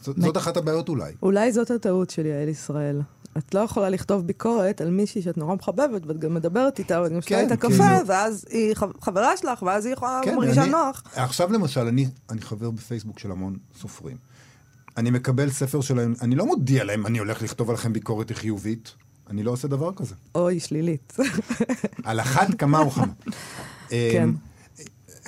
[0.00, 1.12] זאת, זאת אחת הבעיות אולי.
[1.22, 3.00] אולי זאת הטעות של יעל ישראל.
[3.38, 7.12] את לא יכולה לכתוב ביקורת על מישהי שאת נורא מחבבת, ואת גם מדברת איתה, ואת
[7.12, 10.36] גם שתה כן, איתה כאילו- קפה, ואז היא חב- חברה שלך, ואז היא יכולה, כן,
[10.36, 11.02] מרגישה נוח.
[11.14, 14.16] עכשיו למשל, אני, אני חבר בפייסבוק של המון סופרים.
[14.96, 18.92] אני מקבל ספר שלהם, אני לא מודיע להם, אני הולך לכתוב עליכם ביקורת חיובית.
[19.30, 20.14] אני לא עושה דבר כזה.
[20.34, 21.16] אוי, שלילית.
[22.04, 23.06] על אחת כמה וכמה.
[23.88, 24.22] כן.
[24.28, 24.34] אמ,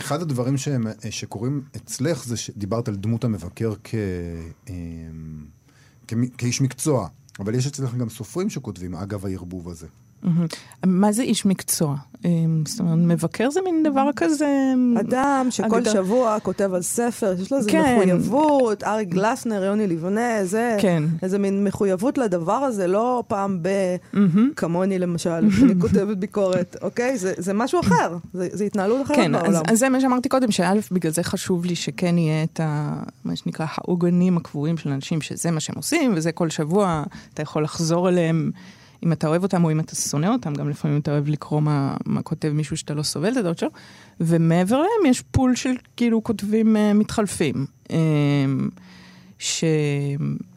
[0.01, 3.95] אחד הדברים שהם, שקורים אצלך זה שדיברת על דמות המבקר כ,
[4.69, 4.75] אמ,
[6.09, 7.09] כמי- כאיש מקצוע,
[7.41, 9.87] אבל יש אצלך גם סופרים שכותבים, אגב הערבוב הזה.
[10.87, 11.97] מה זה איש מקצוע?
[12.25, 12.31] אה,
[12.67, 14.73] זאת אומרת, מבקר זה מין דבר כזה...
[15.01, 17.97] אדם שכל הגדר- שבוע כותב על ספר, יש לו איזו כן.
[17.99, 21.03] מחויבות, אריק גלסנר, יוני לבנה, זה כן.
[21.23, 23.69] איזה מין מחויבות לדבר הזה, לא פעם ב...
[24.57, 27.19] כמוני למשל, אני כותבת ביקורת, אוקיי?
[27.19, 29.49] זה, זה משהו אחר, זה, זה התנהלות אחרת כן, בעולם.
[29.49, 32.97] אז, אז זה מה שאמרתי קודם, שא', בגלל זה חשוב לי שכן יהיה את ה...
[33.25, 37.03] מה שנקרא העוגנים הקבועים של אנשים, שזה מה שהם עושים, וזה כל שבוע,
[37.35, 38.51] אתה יכול לחזור אליהם,
[39.07, 41.97] אם אתה אוהב אותם או אם אתה שונא אותם, גם לפעמים אתה אוהב לקרוא מה,
[42.07, 43.69] מה כותב מישהו שאתה לא סובל את הדעות שלו,
[44.21, 47.67] ומעבר להם יש פול של כאילו כותבים uh, מתחלפים.
[47.89, 47.93] Um,
[49.39, 50.56] שדווקא,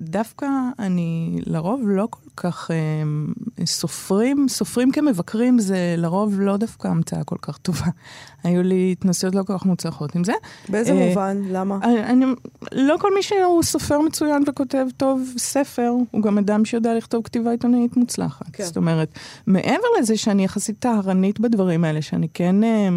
[0.00, 0.46] דווקא
[0.78, 7.36] אני לרוב לא כל כך um, סופרים, סופרים כמבקרים זה לרוב לא דווקא המצאה כל
[7.42, 7.86] כך טובה.
[8.44, 10.32] היו לי התנסויות לא כל כך מוצלחות עם זה.
[10.68, 11.42] באיזה אה, מובן?
[11.46, 11.78] למה?
[11.82, 12.24] אני, אני,
[12.72, 17.50] לא כל מי שהוא סופר מצוין וכותב טוב ספר, הוא גם אדם שיודע לכתוב כתיבה
[17.50, 18.46] עיתונאית מוצלחת.
[18.52, 18.64] כן.
[18.64, 22.88] זאת אומרת, מעבר לזה שאני יחסית טהרנית בדברים האלה, שאני כן אה,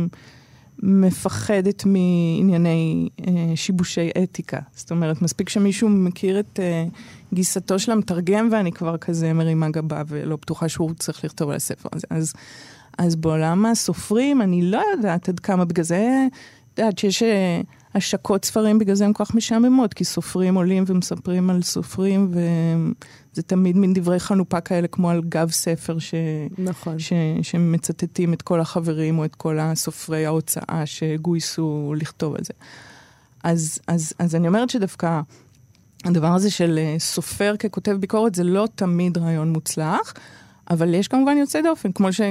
[0.79, 4.59] מפחדת מענייני אה, שיבושי אתיקה.
[4.75, 6.85] זאת אומרת, מספיק שמישהו מכיר את אה,
[7.33, 11.89] גיסתו של המתרגם ואני כבר כזה מרימה גבה ולא בטוחה שהוא צריך לכתוב על הספר
[11.93, 12.07] הזה.
[12.09, 12.33] אז...
[12.97, 16.27] אז בעולם הסופרים, אני לא יודעת עד כמה, בגלל זה,
[16.73, 17.61] את יודעת שיש אה,
[17.95, 23.41] השקות ספרים, בגלל זה הן כל כך משעממות, כי סופרים עולים ומספרים על סופרים, וזה
[23.41, 26.13] תמיד מין דברי חנופה כאלה, כמו על גב ספר, ש...
[26.57, 26.99] נכון.
[26.99, 27.13] ש...
[27.41, 32.53] שמצטטים את כל החברים או את כל הסופרי ההוצאה שגויסו לכתוב על זה.
[33.43, 35.21] אז, אז, אז אני אומרת שדווקא
[36.05, 40.13] הדבר הזה של אה, סופר ככותב ביקורת זה לא תמיד רעיון מוצלח,
[40.69, 42.21] אבל יש כמובן יוצא דופן, כמו ש...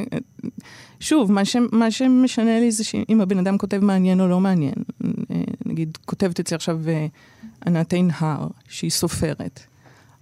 [1.01, 1.57] שוב, מה, ש...
[1.73, 4.75] מה שמשנה לי זה שאם הבן אדם כותב מעניין או לא מעניין.
[5.05, 7.07] אה, נגיד, כותבת אצלי עכשיו אה,
[7.67, 9.61] ענת עינהר, שהיא סופרת.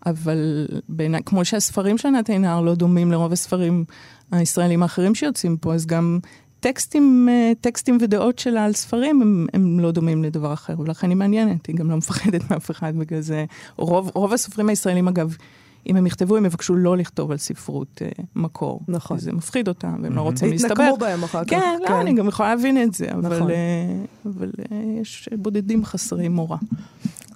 [0.07, 3.85] אבל בעיניי, כמו שהספרים של ענת עינהר לא דומים לרוב הספרים
[4.33, 6.19] הישראלים האחרים שיוצאים פה, אז גם
[6.61, 11.17] טקסטים, אה, טקסטים ודעות שלה על ספרים הם, הם לא דומים לדבר אחר, ולכן היא
[11.17, 13.45] מעניינת, היא גם לא מפחדת מאף אחד בגלל זה.
[13.77, 15.37] רוב, רוב הסופרים הישראלים, אגב,
[15.87, 18.81] אם הם יכתבו, הם יבקשו לא לכתוב על ספרות אה, מקור.
[18.89, 19.17] נכון.
[19.17, 20.71] כי זה מפחיד אותם, והם לא רוצים להסתבך.
[20.71, 21.51] התנקמו בהם אחר כך.
[21.51, 23.51] כן, לא, אני גם יכולה להבין את זה, אבל, נכון.
[23.51, 23.57] אה,
[24.27, 26.57] אבל אה, יש בודדים חסרי מורא.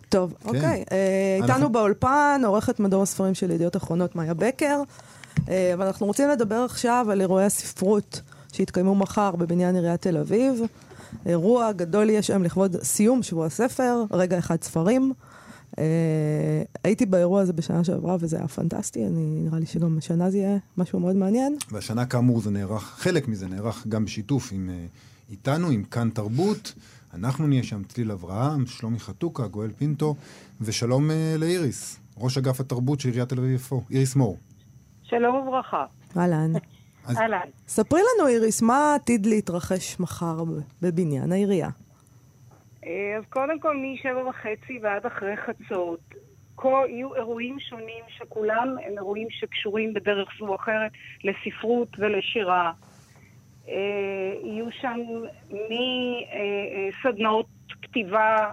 [0.09, 0.85] טוב, אוקיי.
[0.93, 4.81] אה, אנחנו- איתנו באולפן, עורכת מדור הספרים של ידיעות אחרונות, מאיה בקר,
[5.49, 8.21] אה, ואנחנו רוצים לדבר עכשיו על אירועי הספרות
[8.53, 10.61] שיתקיימו מחר בבניין עיריית תל אביב.
[11.27, 15.13] אירוע גדול יהיה שם לכבוד סיום שבוע הספר, רגע אחד ספרים.
[15.79, 20.39] אה, הייתי באירוע הזה בשנה שעברה וזה היה פנטסטי, אני, נראה לי שגם השנה זה
[20.39, 21.57] יהיה משהו מאוד מעניין.
[21.71, 24.87] והשנה כאמור זה נערך, חלק מזה נערך גם בשיתוף עם, אה,
[25.31, 26.75] איתנו, עם כאן תרבות.
[27.15, 30.15] אנחנו נהיה שם צליל אברהם, שלומי חתוקה, גואל פינטו,
[30.61, 34.37] ושלום אה, לאיריס, ראש אגף התרבות של עיריית תל אביב-יפו, איריס מור.
[35.03, 35.85] שלום וברכה.
[36.17, 36.53] אהלן.
[37.05, 37.49] אז- אהלן.
[37.69, 40.45] ספרי לנו, איריס, מה עתיד להתרחש מחר
[40.83, 41.69] בבניין העירייה?
[42.87, 46.01] אה, אז קודם כל, משבע וחצי ועד אחרי חצות,
[46.55, 50.93] כל, יהיו אירועים שונים שכולם הם אירועים שקשורים בדרך זו או אחרת
[51.25, 52.73] לספרות ולשירה.
[53.69, 55.01] אה, יהיו שם
[57.05, 57.47] מסדנאות
[57.83, 58.53] כתיבה אה,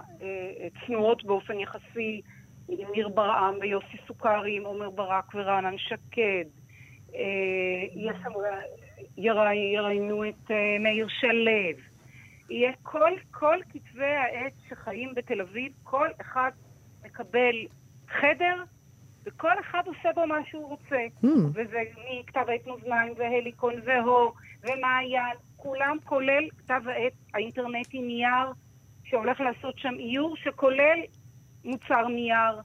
[0.60, 2.20] אה, צנועות באופן יחסי,
[2.68, 6.44] עם ניר ברעם ויוסי סוכרי, עם עומר ברק ורענן שקד.
[7.14, 7.84] אה,
[9.16, 11.93] יראיינו את אה, מאיר שלו.
[12.50, 16.50] יהיה כל, כל כתבי העת שחיים בתל אביב, כל אחד
[17.04, 17.54] מקבל
[18.08, 18.62] חדר,
[19.24, 21.06] וכל אחד עושה בו מה שהוא רוצה.
[21.22, 21.28] Hmm.
[21.54, 21.82] וזה
[22.20, 28.52] מכתב עת מאזניים והליקון והור ומעיין, כולם כולל כתב העת האינטרנטי נייר,
[29.04, 30.98] שהולך לעשות שם איור, שכולל
[31.64, 32.60] מוצר נייר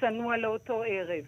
[0.00, 1.24] צנוע לאותו ערב.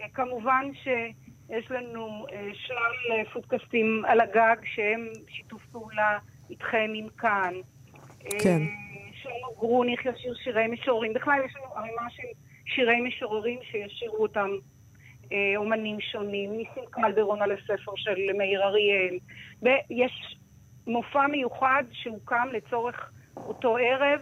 [0.00, 6.18] אה, כמובן שיש לנו אה, שלל אה, פודקאסטים על הגג שהם שיתוף פעולה
[6.50, 7.54] איתכם, עם כאן.
[8.42, 8.62] כן.
[8.62, 11.12] אה, שלמה גרוניך ישיר שירי משוררים.
[11.12, 12.28] בכלל יש לנו ערימה של
[12.66, 14.50] שירי משוררים שישירו אותם
[15.32, 16.56] אה, אומנים שונים.
[16.56, 19.18] ניסים קלדרון על הספר של מאיר אריאל.
[19.62, 20.38] ויש
[20.86, 24.20] מופע מיוחד שהוקם לצורך אותו ערב,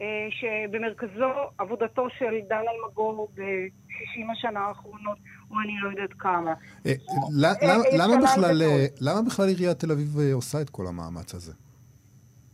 [0.00, 5.18] אה, שבמרכזו עבודתו של דן אלמגור ב-60 השנה האחרונות,
[5.50, 6.54] או אני לא יודעת כמה.
[9.00, 11.52] למה- בכלל, עיריית תל אביב אה, עושה את כל המאמץ הזה?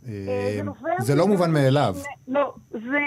[0.07, 0.13] אה,
[0.89, 1.95] אה, זה לא מובן מאליו.
[2.29, 3.01] לא, זה,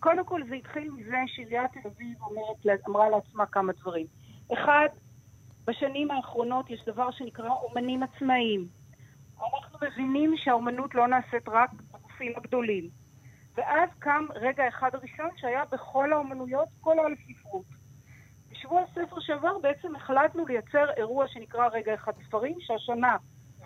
[0.00, 2.18] קודם כל זה התחיל מזה שעיריית תל אביב
[2.88, 4.06] אמרה לעצמה כמה דברים.
[4.52, 4.86] אחד,
[5.66, 8.66] בשנים האחרונות יש דבר שנקרא אומנים עצמאיים.
[9.38, 12.88] אנחנו מבינים שהאומנות לא נעשית רק בגופים הגדולים.
[13.56, 17.79] ואז קם רגע אחד הראשון שהיה בכל האומנויות, כל העל ספרות.
[18.60, 23.16] בשבוע הספר שעבר בעצם החלטנו לייצר אירוע שנקרא רגע אחד ספרים, שהשנה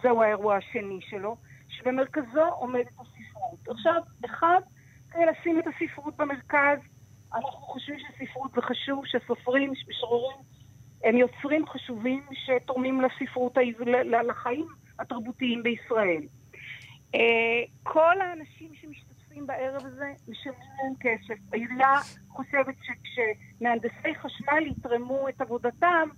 [0.03, 1.37] זהו האירוע השני שלו,
[1.69, 3.69] שבמרכזו עומדת הספרות.
[3.69, 4.61] עכשיו, אחד,
[5.11, 6.79] כדי לשים את הספרות במרכז,
[7.35, 10.37] אנחנו חושבים שספרות זה חשוב, שסופרים, משוררים,
[11.05, 13.53] הם יוצרים חשובים שתורמים לספרות,
[14.29, 14.67] לחיים
[14.99, 16.23] התרבותיים בישראל.
[17.15, 17.21] אה,
[17.83, 21.35] כל האנשים שמשתתפים בערב הזה משלמים להם כסף.
[21.53, 21.94] העירייה
[22.29, 26.09] חושבת שכשמהנדסי חשמל יתרמו את עבודתם,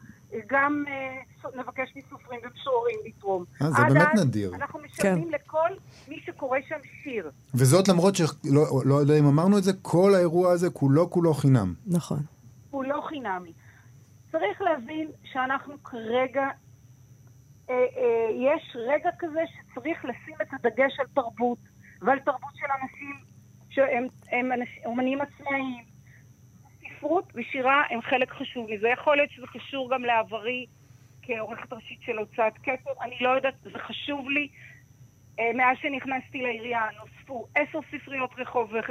[0.47, 3.45] גם אה, נבקש מסופרים ומשוררים לתרום.
[3.63, 4.55] אה, זה עד באמת אז נדיר.
[4.55, 5.69] אנחנו משלמים לכל
[6.09, 7.31] מי שקורא שם שיר.
[7.55, 11.75] וזאת למרות שלא לא יודע אם אמרנו את זה, כל האירוע הזה כולו כולו חינם.
[11.87, 12.19] נכון.
[12.71, 13.53] הוא לא חינמי.
[14.33, 16.49] צריך להבין שאנחנו כרגע,
[17.71, 21.59] אה, אה, יש רגע כזה שצריך לשים את הדגש על תרבות,
[22.03, 23.17] ועל תרבות של אנשים
[23.71, 25.85] שהם הם אנש, אומנים עצמאיים.
[26.97, 28.89] ספרות ושירה הם חלק חשוב מזה.
[28.89, 30.67] יכול להיות שזה קשור גם לעברי
[31.23, 34.49] כעורכת ראשית של הוצאת כתר, אני לא יודעת, זה חשוב לי.
[35.39, 38.83] אה, מאז שנכנסתי לעירייה נוספו עשר ספריות רחוב אה,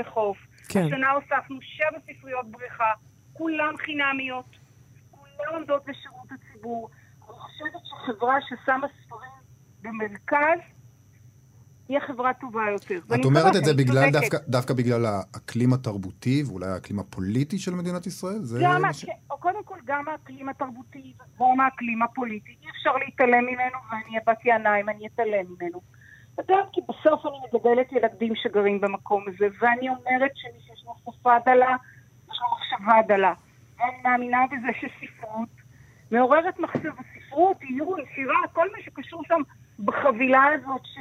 [0.00, 0.38] וחוף.
[0.68, 0.80] כן.
[0.84, 2.92] השנה הוספנו שבע ספריות בריכה,
[3.32, 4.56] כולן חינמיות,
[5.10, 6.90] כולן עומדות לשירות הציבור.
[7.20, 9.30] אנחנו חושבת שחברה ששמה ספרים
[9.82, 10.58] במרכז,
[11.88, 13.14] היא החברה הטובה יותר.
[13.14, 18.06] את אומרת את זה בגלל, דווקא, דווקא בגלל האקלים התרבותי ואולי האקלים הפוליטי של מדינת
[18.06, 18.38] ישראל?
[18.38, 19.06] זה גם, ש...
[19.30, 22.56] או קודם כל גם האקלים התרבותי וגם האקלים הפוליטי.
[22.62, 25.80] אי אפשר להתעלם ממנו, ואני בת יענה אם אני אתעלם ממנו.
[26.34, 30.94] אתה יודע, כי בסוף אני מגדלת ילדים שגרים במקום הזה, ואני אומרת שמי שיש לו
[31.12, 31.76] שפה דלה,
[32.32, 33.32] יש לו מחשבה דלה.
[33.78, 35.48] ואני מאמינה בזה שספרות
[36.10, 39.40] מעוררת מחשב הספרות, איור, שירה, כל מה שקשור שם
[39.84, 40.98] בחבילה הזאת ש...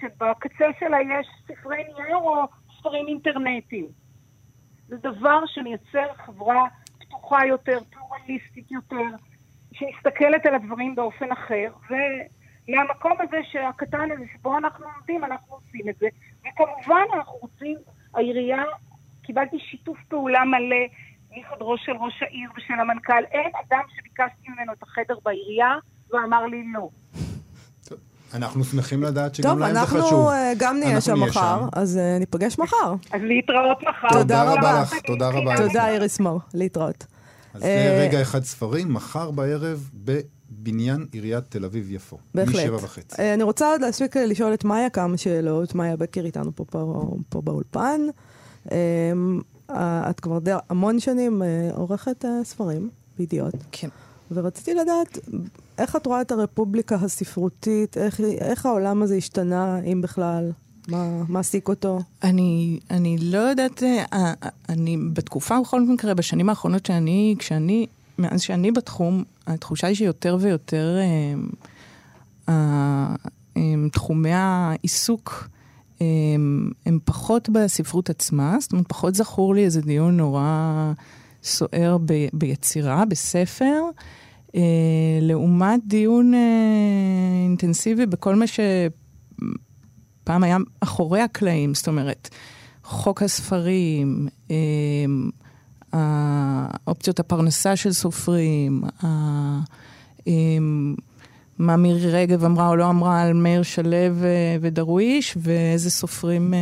[0.00, 2.44] שבקצה שלה יש ספרי נייר או
[2.78, 3.86] ספרים אינטרנטיים.
[4.88, 6.64] זה דבר שמייצר חברה
[6.98, 9.04] פתוחה יותר, פלורליסטית יותר,
[9.72, 15.96] שמסתכלת על הדברים באופן אחר, ומהמקום הזה שהקטן הזה שבו אנחנו עומדים, אנחנו עושים את
[15.98, 16.06] זה.
[16.40, 17.76] וכמובן אנחנו רוצים,
[18.14, 18.64] העירייה,
[19.22, 20.86] קיבלתי שיתוף פעולה מלא
[21.36, 23.24] מחדרו של ראש העיר ושל המנכ"ל.
[23.30, 25.78] אין אדם שביקשתי ממנו את החדר בעירייה
[26.10, 26.88] ואמר לי לא.
[28.34, 30.00] אנחנו שמחים לדעת שגם להם זה חשוב.
[30.00, 32.94] טוב, אנחנו אה, גם נהיה שם מחר, אז uh, ניפגש מחר.
[33.12, 34.08] אז להתראות מחר.
[34.18, 35.56] תודה רבה לך, תודה רבה.
[35.56, 37.06] תודה איריס מור, להתראות.
[37.54, 42.18] אז זה אה, רגע אחד ספרים, מחר בערב בבניין עיריית תל אביב-יפו.
[42.34, 42.54] בהחלט.
[42.54, 43.34] משבע וחצי.
[43.34, 45.74] אני רוצה עוד להספיק לשאול את מאיה כמה שאלות.
[45.74, 48.00] מאיה בקר איתנו פה, פה, פה באולפן.
[49.70, 51.42] את כבר די המון שנים
[51.74, 53.54] עורכת ספרים בידיעות.
[53.72, 53.88] כן.
[54.30, 55.18] ורציתי לדעת
[55.78, 60.52] איך את רואה את הרפובליקה הספרותית, איך, איך העולם הזה השתנה, אם בכלל?
[60.88, 61.98] מה מעסיק אותו?
[62.22, 64.32] אני, אני לא יודעת, אה, אה,
[64.68, 67.86] אני בתקופה, בכל מקרה, בשנים האחרונות שאני, כשאני,
[68.18, 71.34] מאז שאני בתחום, התחושה היא שיותר ויותר אה,
[72.48, 73.14] אה,
[73.56, 75.48] אה, תחומי העיסוק
[76.00, 76.06] אה,
[76.86, 80.92] הם פחות בספרות עצמה, זאת אומרת, פחות זכור לי איזה דיון נורא
[81.42, 83.82] סוער ב, ביצירה, בספר.
[84.54, 84.60] אה,
[85.20, 86.40] לעומת דיון אה,
[87.44, 88.92] אינטנסיבי בכל מה שפעם
[90.42, 92.28] היה אחורי הקלעים, זאת אומרת,
[92.84, 94.56] חוק הספרים, אה,
[95.92, 99.58] האופציות הפרנסה של סופרים, אה,
[101.58, 103.96] מה מירי רגב אמרה או לא אמרה על מאיר שלו
[104.60, 106.58] ודרוויש, ואיזה סופרים אה,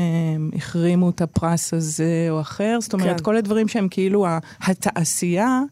[0.56, 2.78] החרימו את הפרס הזה או אחר.
[2.80, 3.24] זאת אומרת, כן.
[3.24, 4.26] כל הדברים שהם כאילו
[4.60, 5.62] התעשייה.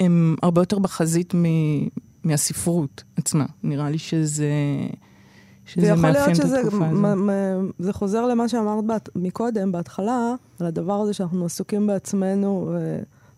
[0.00, 1.44] הם הרבה יותר בחזית מ...
[2.24, 3.44] מהספרות עצמה.
[3.62, 4.50] נראה לי שזה...
[5.66, 7.74] שזה מאפיין את התקופה הזאת.
[7.78, 12.76] זה חוזר למה שאמרת בת, מקודם, בהתחלה, על הדבר הזה שאנחנו עסוקים בעצמנו,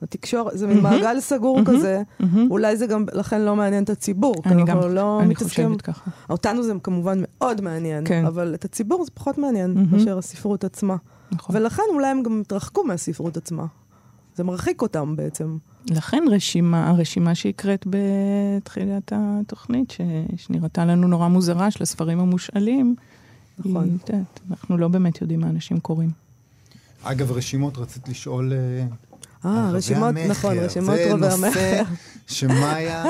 [0.02, 2.02] התקשורת, זה מין מעגל סגור כזה,
[2.50, 4.35] אולי זה גם לכן לא מעניין את הציבור.
[4.46, 6.11] אני גם, לא אני חושבת ככה.
[6.30, 8.26] אותנו זה כמובן מאוד מעניין, כן.
[8.26, 10.96] אבל את הציבור זה פחות מעניין מאשר הספרות עצמה.
[11.33, 11.57] נכון.
[11.57, 13.66] ולכן אולי הם גם התרחקו מהספרות עצמה.
[14.37, 15.57] זה מרחיק אותם בעצם.
[15.90, 20.00] לכן רשימה, הרשימה שהקראת בתחילת התוכנית, ש,
[20.37, 22.94] שנראתה לנו נורא מוזרה, של הספרים המושאלים,
[23.59, 23.98] נכון.
[24.09, 24.16] היא,
[24.50, 26.11] אנחנו לא באמת יודעים מה אנשים קוראים.
[27.02, 28.52] אגב, רשימות, רצית לשאול...
[29.46, 31.37] אה, אה רשימות, נכון, רשימות רבי המכר.
[31.37, 31.83] זה נושא
[32.26, 33.04] שמאיה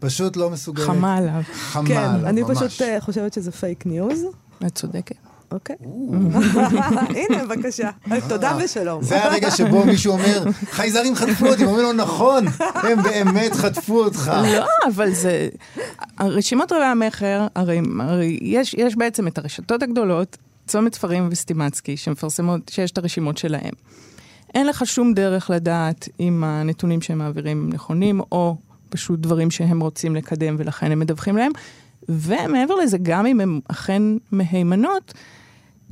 [0.00, 0.86] פשוט לא מסוגלת.
[0.86, 1.42] חמה עליו.
[1.52, 2.22] חמה כן, עליו, ממש.
[2.22, 4.24] כן, אני פשוט אה, חושבת שזה פייק ניוז.
[4.66, 5.16] את צודקת.
[5.52, 5.76] אוקיי.
[7.20, 7.90] הנה, בבקשה.
[8.28, 9.02] תודה ושלום.
[9.02, 14.32] זה הרגע שבו מישהו אומר, חייזרים חטפו אותי, אומרים לו, נכון, הם באמת חטפו אותך.
[14.42, 15.48] לא, אבל זה...
[16.20, 17.80] רשימות רבי המכר, הרי
[18.72, 23.72] יש בעצם את הרשתות הגדולות, צומת ספרים וסטימצקי, שמפרסמות, שיש את הרשימות שלהם.
[24.54, 28.56] אין לך שום דרך לדעת אם הנתונים שהם מעבירים נכונים, או
[28.88, 31.52] פשוט דברים שהם רוצים לקדם ולכן הם מדווחים להם.
[32.08, 35.14] ומעבר לזה, גם אם הן אכן מהימנות,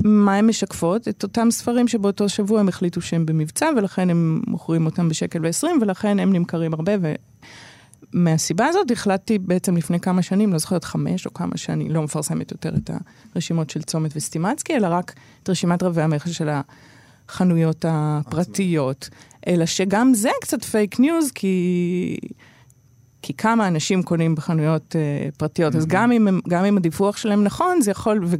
[0.05, 1.09] מה הן משקפות?
[1.09, 5.79] את אותם ספרים שבאותו שבוע הם החליטו שהם במבצע, ולכן הם מוכרים אותם בשקל ועשרים,
[5.81, 6.93] ולכן הם נמכרים הרבה.
[8.15, 12.51] ומהסיבה הזאת החלטתי בעצם לפני כמה שנים, לא זוכרת חמש או כמה שאני לא מפרסמת
[12.51, 12.91] יותר את
[13.35, 16.49] הרשימות של צומת וסטימצקי, אלא רק את רשימת רבי המכר של
[17.29, 19.09] החנויות הפרטיות.
[19.47, 22.17] אלא שגם זה קצת פייק ניוז, כי...
[23.23, 25.79] כי כמה אנשים קונים בחנויות אה, פרטיות, mm-hmm.
[25.79, 28.37] אז גם אם, גם אם הדיווח שלהם נכון, זה יכול, ו...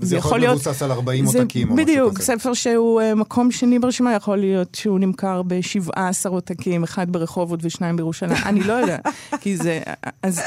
[0.00, 1.92] זה יכול להיות מבוסס על 40 עותקים או משהו כזה.
[1.92, 7.60] בדיוק, ספר שהוא אה, מקום שני ברשימה, יכול להיות שהוא נמכר ב-17 עותקים, אחד ברחובות
[7.62, 9.06] ושניים בירושלים, אני לא יודעת,
[9.40, 9.80] כי זה...
[10.22, 10.40] אז,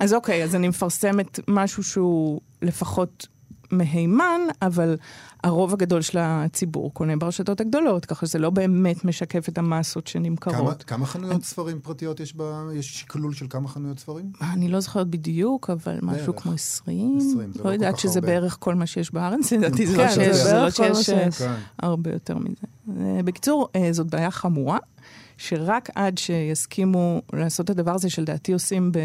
[0.00, 3.26] אז אוקיי, אז אני מפרסמת משהו שהוא לפחות
[3.70, 4.96] מהימן, אבל
[5.44, 10.56] הרוב הגדול של הציבור קונה ברשתות הגדולות, ככה שזה לא באמת משקף את המסות שנמכרות.
[10.56, 11.44] כמה, כמה חנויות אני...
[11.44, 12.62] ספרים פרטיות יש בה?
[12.74, 14.32] יש שקלול של כמה חנויות ספרים?
[14.52, 16.20] אני לא זוכרת בדיוק, אבל בערך.
[16.20, 17.18] משהו כמו 20.
[17.18, 18.28] 20, זה לא, לא יודעת שזה הרבה.
[18.28, 20.08] בערך כל מה שיש בארץ, לדעתי זה לא
[20.70, 21.54] שיש, לא אה, כן.
[21.78, 22.66] הרבה יותר מזה.
[23.24, 24.78] בקיצור, אה, זאת בעיה חמורה.
[25.38, 28.98] שרק עד שיסכימו לעשות את הדבר הזה, שלדעתי עושים ב,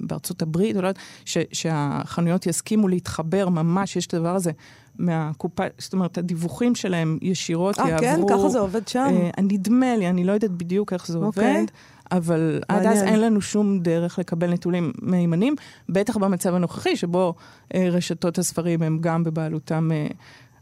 [0.00, 4.50] בארצות הברית, או לא יודעת, ש, שהחנויות יסכימו להתחבר ממש, יש את הדבר הזה.
[4.98, 8.28] מהקופה, זאת אומרת, הדיווחים שלהם ישירות אה, יעברו...
[8.28, 8.34] כן?
[8.34, 9.08] ככה זה עובד שם?
[9.10, 11.56] אה, נדמה לי, אני לא יודעת בדיוק איך זה אוקיי.
[11.56, 11.66] עובד,
[12.12, 13.02] אבל עד אז.
[13.02, 15.54] אין לנו שום דרך לקבל נתונים מהימנים,
[15.88, 17.34] בטח במצב הנוכחי, שבו
[17.74, 19.90] אה, רשתות הספרים הם גם בבעלותם...
[19.92, 20.06] אה,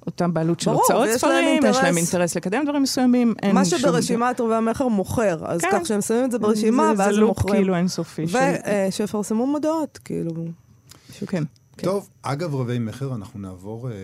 [0.07, 2.37] אותם בעלות של ברור, הוצאות ספרים, יש להם אינטרס.
[2.37, 3.79] לקדם דברים מסוימים, אין מה שום...
[3.79, 5.69] שברשימת ערבי המכר מוכר, אז כן.
[5.73, 7.55] כך שהם שמים את זה ברשימה, זה- ואז זה הם לופ מוכרים.
[7.55, 8.29] כאילו אינסופי.
[8.29, 8.39] של-
[8.89, 10.33] ושיפרסמו מודעות, כאילו.
[11.11, 11.45] משהו, כן.
[11.77, 13.95] טוב, אגב רבי מכר, אנחנו נעבור אה,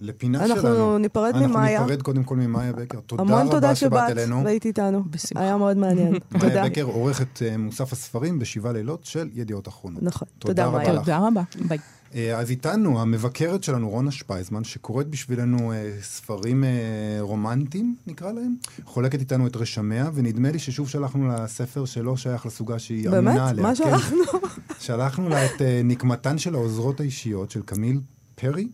[0.00, 0.98] לפינה אנחנו שלנו.
[0.98, 1.80] ניפרד אנחנו ממאיה.
[1.80, 2.98] ניפרד קודם כל ממאיה בקר.
[3.06, 4.44] תודה המון רבה תודה שבאת שבאת אלינו.
[4.44, 5.02] והיית איתנו.
[5.10, 5.44] בשמחה.
[5.44, 6.12] היה מאוד מעניין.
[6.32, 6.64] מאיה תודה.
[6.64, 10.02] בקר, עורכת אה, מוסף הספרים בשבעה לילות של ידיעות אחרונות.
[10.02, 10.28] נכון.
[10.38, 10.92] תודה תודה, רבה מאיה.
[10.92, 11.00] לך.
[11.00, 11.42] תודה רבה.
[11.68, 11.78] ביי.
[12.14, 16.68] אה, אז איתנו המבקרת שלנו, רונה שפייזמן, שקוראת בשבילנו אה, ספרים אה,
[17.20, 18.54] רומנטיים, נקרא להם.
[18.84, 23.28] חולקת איתנו את רשמיה, ונדמה לי ששוב שלחנו לה ספר שלא שייך לסוגה שהיא באמת?
[23.28, 23.62] אמינה עליה.
[23.62, 23.74] מה כן.
[23.74, 24.18] שלחנו?
[24.80, 28.00] שלחנו לה את אה, נקמתן של העוזרות האישיות של קמיל
[28.34, 28.68] פרי.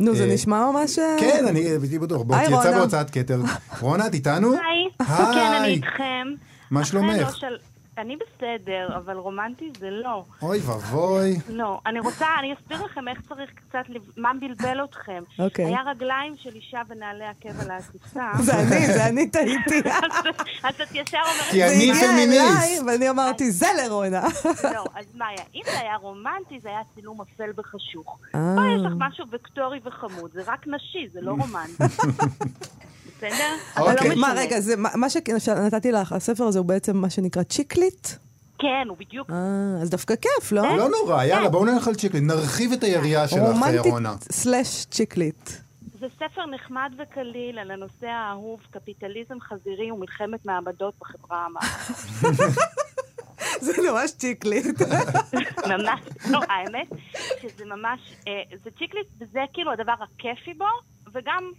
[0.00, 0.98] נו, זה אה, נשמע ממש...
[0.98, 2.22] אה, כן, אני הייתי בטוח.
[2.22, 2.78] בוא, היי, יצא.
[2.78, 3.40] בהוצאת כתר.
[3.80, 4.52] רונה, את איתנו?
[4.52, 4.60] היי.
[4.98, 5.34] היי.
[5.34, 6.26] כן, אני איתכם.
[6.70, 7.36] מה אחרי שלומך?
[7.98, 10.24] אני בסדר, אבל רומנטי זה לא.
[10.42, 11.36] אוי ואבוי.
[11.48, 11.80] לא.
[11.86, 13.84] אני רוצה, אני אסביר לכם איך צריך קצת,
[14.16, 15.22] מה בלבל אתכם.
[15.38, 15.64] אוקיי.
[15.64, 18.20] היה רגליים של אישה ונעלי עקב על העטיפה.
[18.46, 19.82] זה אני, זה אני טעיתי.
[20.64, 21.50] אז את ישר אומרת...
[21.50, 22.82] כי אני פמיניסט.
[22.86, 24.26] ואני אמרתי, זה לרונה.
[24.74, 25.42] לא, אז מה היה?
[25.54, 28.18] אם זה היה רומנטי, זה היה צילום אפל וחשוך.
[28.34, 28.54] אה.
[28.56, 31.84] פה יש לך משהו וקטורי וחמוד, זה רק נשי, זה לא רומנטי.
[33.18, 33.54] בסדר?
[33.80, 34.08] אוקיי.
[34.08, 34.32] לא מה.
[34.36, 38.08] רגע, זה- מה שנתתי לך, הספר הזה הוא בעצם מה שנקרא צ'יקליט?
[38.58, 39.30] כן, הוא בדיוק...
[39.30, 39.36] אה,
[39.82, 40.76] אז דווקא כיף, לא?
[40.76, 42.26] לא נורא, יאללה, בואו נלך על chick lit.
[42.26, 44.14] נרחיב את היריעה שלך, רומנטית רונה.
[44.32, 45.50] slash chick lit.
[46.00, 52.58] זה ספר נחמד וקליל על הנושא האהוב, קפיטליזם חזירי ומלחמת מעמדות בחברה המערבית.
[53.60, 54.82] זה ממש צ'יקליט.
[55.72, 56.00] ממש,
[56.30, 56.86] לא, האמת
[57.42, 58.32] שזה ממש, אה,
[58.64, 60.64] זה צ'יקליט, וזה כאילו הדבר הכיפי בו,
[61.14, 61.50] וגם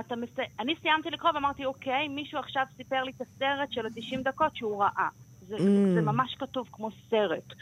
[0.00, 0.42] אתה מסי...
[0.60, 4.82] אני סיימתי לקרוא ואמרתי, אוקיי, מישהו עכשיו סיפר לי את הסרט של ה-90 דקות שהוא
[4.82, 5.08] ראה.
[5.48, 5.60] זה, Mm.
[5.94, 7.52] זה ממש כתוב כמו סרט.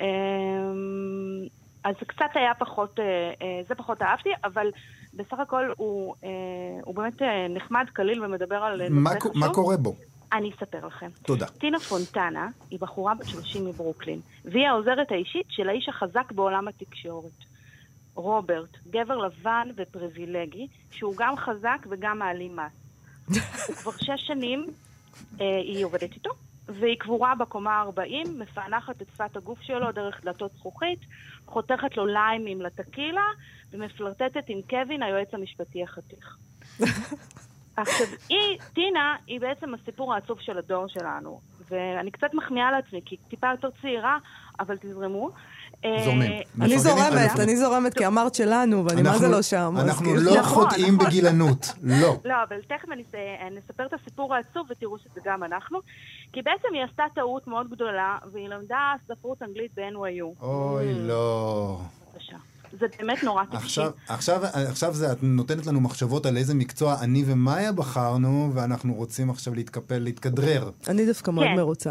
[0.00, 1.46] אמ,
[1.84, 3.04] אז זה קצת היה פחות, אה,
[3.42, 4.66] אה, זה פחות אהבתי, אבל
[5.14, 6.28] בסך הכל הוא, אה,
[6.84, 9.38] הוא באמת נחמד, קליל ומדבר על מה קו- חשוב.
[9.38, 9.94] מה קורה בו?
[10.32, 11.10] אני אספר לכם.
[11.22, 11.46] תודה.
[11.46, 17.51] טינה פונטנה היא בחורה בת 30 מברוקלין, והיא העוזרת האישית של האיש החזק בעולם התקשורת.
[18.14, 22.72] רוברט, גבר לבן ופריבילגי, שהוא גם חזק וגם מעלים מס.
[23.66, 24.66] הוא כבר שש שנים,
[25.40, 26.30] אה, היא עובדת איתו,
[26.68, 30.98] והיא קבורה בקומה ה-40, מפענחת את שפת הגוף שלו דרך דלתות זכוכית,
[31.46, 33.26] חותכת לו ליימים לטקילה,
[33.72, 36.36] ומפלרטטת עם קווין, היועץ המשפטי החתיך.
[37.76, 41.40] עכשיו, היא, טינה, היא בעצם הסיפור העצוב של הדור שלנו.
[41.70, 44.18] ואני קצת מחמיאה לעצמי, כי היא טיפה יותר צעירה,
[44.60, 45.30] אבל תזרמו.
[45.84, 46.32] אה, זורמים.
[46.60, 49.74] אני זורמת, אני זורמת, כי אמרת שלנו, ואני מה אנחנו- זה לא שם.
[49.78, 51.06] אנחנו כאילו- לא נכון, חוטאים נכון.
[51.06, 51.72] בגילנות.
[51.82, 52.16] לא.
[52.24, 53.14] לא, אבל תכף אני אס-
[53.64, 55.78] נספר את הסיפור העצוב ותראו שזה גם אנחנו.
[56.32, 58.76] כי בעצם היא עשתה טעות מאוד גדולה, והיא למדה
[59.08, 60.42] ספרות אנגלית ב-NYU.
[60.44, 61.80] אוי, לא.
[62.14, 62.36] בבקשה.
[62.80, 63.64] זה באמת נורא טיפשי.
[63.66, 68.94] עכשיו, עכשיו, עכשיו זה, את נותנת לנו מחשבות על איזה מקצוע אני ומאיה בחרנו, ואנחנו
[68.94, 70.70] רוצים עכשיו להתקפל, להתכדרר.
[70.88, 71.54] אני דווקא מאוד כן.
[71.56, 71.90] מרוצה.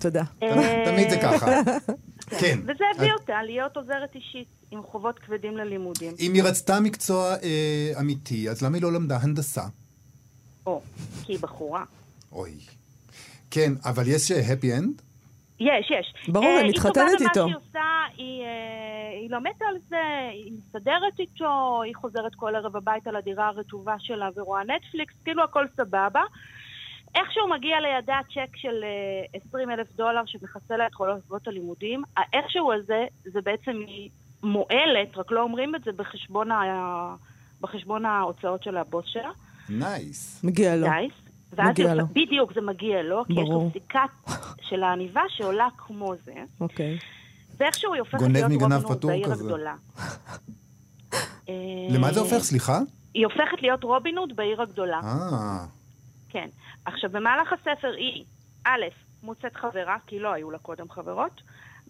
[0.00, 0.22] תודה.
[0.42, 1.46] אה, תמיד זה ככה.
[2.38, 2.58] כן.
[2.62, 6.14] וזה הביא אותה להיות עוזרת אישית עם חובות כבדים ללימודים.
[6.20, 9.62] אם היא רצתה מקצוע אה, אמיתי, אז למה היא לא למדה הנדסה?
[10.66, 10.82] או,
[11.24, 11.84] כי היא בחורה.
[12.32, 12.52] אוי.
[13.50, 15.02] כן, אבל יש happy end?
[15.60, 16.28] יש, יש.
[16.28, 17.34] ברור, אה, היא מתחתנת היא איתו.
[17.34, 22.34] טובה במה שהיא עושה, היא, אה, היא לומדת על זה, היא מסתדרת איתו, היא חוזרת
[22.34, 26.22] כל ערב הביתה לדירה הרטובה שלה ורואה נטפליקס, כאילו הכל סבבה.
[27.14, 32.02] איכשהו מגיע לידה צ'ק של אה, 20 אלף דולר שמכסה לה את כל הלוואות הלימודים,
[32.16, 34.10] האיכשהו הזה, זה בעצם היא
[34.42, 37.14] מועלת, רק לא אומרים את זה בחשבון, ה...
[37.60, 39.30] בחשבון ההוצאות של הבוס שלה.
[39.68, 40.44] nice.
[40.44, 40.86] מגיע לו.
[40.86, 41.12] nice.
[41.52, 42.06] ואז מגיע לו.
[42.06, 43.64] בדיוק, זה מגיע לו, כי יש ברור.
[43.64, 44.04] לו סיכה
[44.62, 46.98] של העניבה שעולה כמו זה, אוקיי.
[47.56, 49.44] ואיכשהו היא הופכת להיות רובין הוד פטור בעיר כזה.
[49.44, 49.74] הגדולה.
[51.48, 51.54] אה,
[51.90, 52.38] למה זה הופך?
[52.38, 52.78] סליחה?
[53.14, 55.64] היא הופכת להיות רובין הוד בעיר הגדולה, אה,
[56.28, 56.48] כן.
[56.84, 58.24] עכשיו, במהלך הספר היא,
[58.64, 58.84] א',
[59.22, 61.42] מוצאת חברה, כי לא היו לה קודם חברות,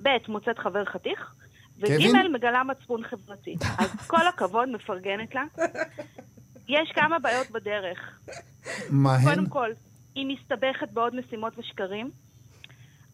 [0.02, 1.34] ב', מוצאת חבר חתיך?
[1.78, 3.56] וג', מגלה מצפון חברתי.
[3.78, 5.44] אז כל הכבוד, מפרגנת לה.
[6.68, 8.20] יש כמה בעיות בדרך.
[8.90, 9.24] מה הן?
[9.24, 9.70] קודם כל,
[10.14, 12.10] היא מסתבכת בעוד משימות ושקרים.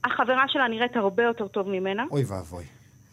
[0.04, 2.04] החברה שלה נראית הרבה יותר טוב ממנה.
[2.10, 2.64] אוי ואבוי.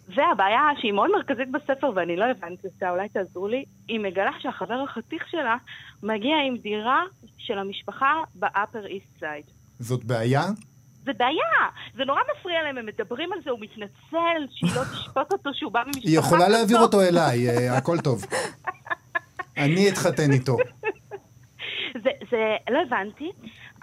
[0.08, 4.84] והבעיה שהיא מאוד מרכזית בספר, ואני לא הבנתי אותה, אולי תעזרו לי, היא מגלה שהחבר
[4.84, 5.56] החתיך שלה
[6.04, 7.04] מגיע עם דירה
[7.38, 9.52] של המשפחה ב-upper east side.
[9.80, 10.44] זאת בעיה?
[11.06, 15.34] זה בעיה, זה נורא מפריע להם, הם מדברים על זה, הוא מתנצל שהיא לא תשפוט
[15.34, 16.80] אותו, שהוא בא ממשפחה היא יכולה להעביר.
[16.80, 18.26] אותו אליי, אה, הכל טוב.
[19.58, 20.58] אני אתחתן איתו.
[22.04, 23.32] זה, זה, לא הבנתי,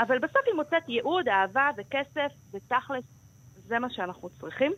[0.00, 3.04] אבל בסוף היא מוצאת ייעוד, אהבה וכסף, ותכלס,
[3.66, 4.72] זה מה שאנחנו צריכים.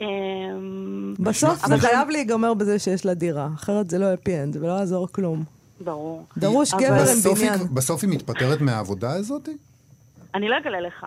[0.00, 4.72] אמ, בסוף זה חייב להיגמר בזה שיש לה דירה, אחרת זה לא הפי אנד ולא
[4.72, 5.44] יעזור כלום.
[5.80, 6.26] ברור.
[6.38, 7.58] דרוש גבר עם בניין.
[7.74, 9.48] בסוף היא מתפטרת מהעבודה הזאת?
[10.34, 11.06] אני לא אגלה לך.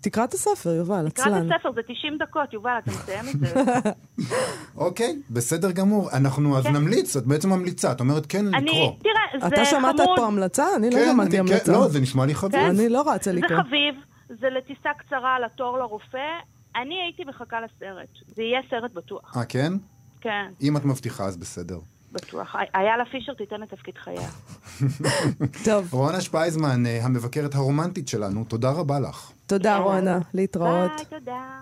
[0.00, 1.52] תקרא את הספר, יובל, תקרא את עצלן.
[1.52, 3.54] הספר, זה 90 דקות, יובל, אתה מסיים את זה.
[4.84, 6.10] אוקיי, בסדר גמור.
[6.12, 6.72] אנחנו אז כן.
[6.72, 8.58] נמליץ, את בעצם ממליצה, את אומרת כן לקרוא.
[8.58, 10.66] אני, תראה, זה אתה שמעת חמוד, פה המלצה?
[10.76, 11.72] אני לא כן, שמעתי כן, המלצה.
[11.72, 12.60] לא, זה נשמע לי חביב.
[12.60, 12.68] כן?
[12.68, 13.58] אני לא רצה זה לקרוא.
[13.62, 13.94] חביב,
[14.28, 16.18] זה לטיסה קצרה לתור לרופא.
[16.76, 18.08] אני הייתי מחכה לסרט.
[18.36, 19.36] זה יהיה סרט בטוח.
[19.36, 19.72] אה, כן?
[20.20, 21.78] כן, אם את מבטיחה, אז בסדר.
[22.12, 22.54] בטוח.
[22.74, 24.28] איילה פישר תיתן את תפקיד חייה.
[25.66, 29.32] טוב, רונה שפייזמן, אה, המבקרת הרומנטית שלנו, תודה רבה לך.
[29.46, 30.90] תודה רונה, להתראות.
[30.96, 31.60] ביי, תודה.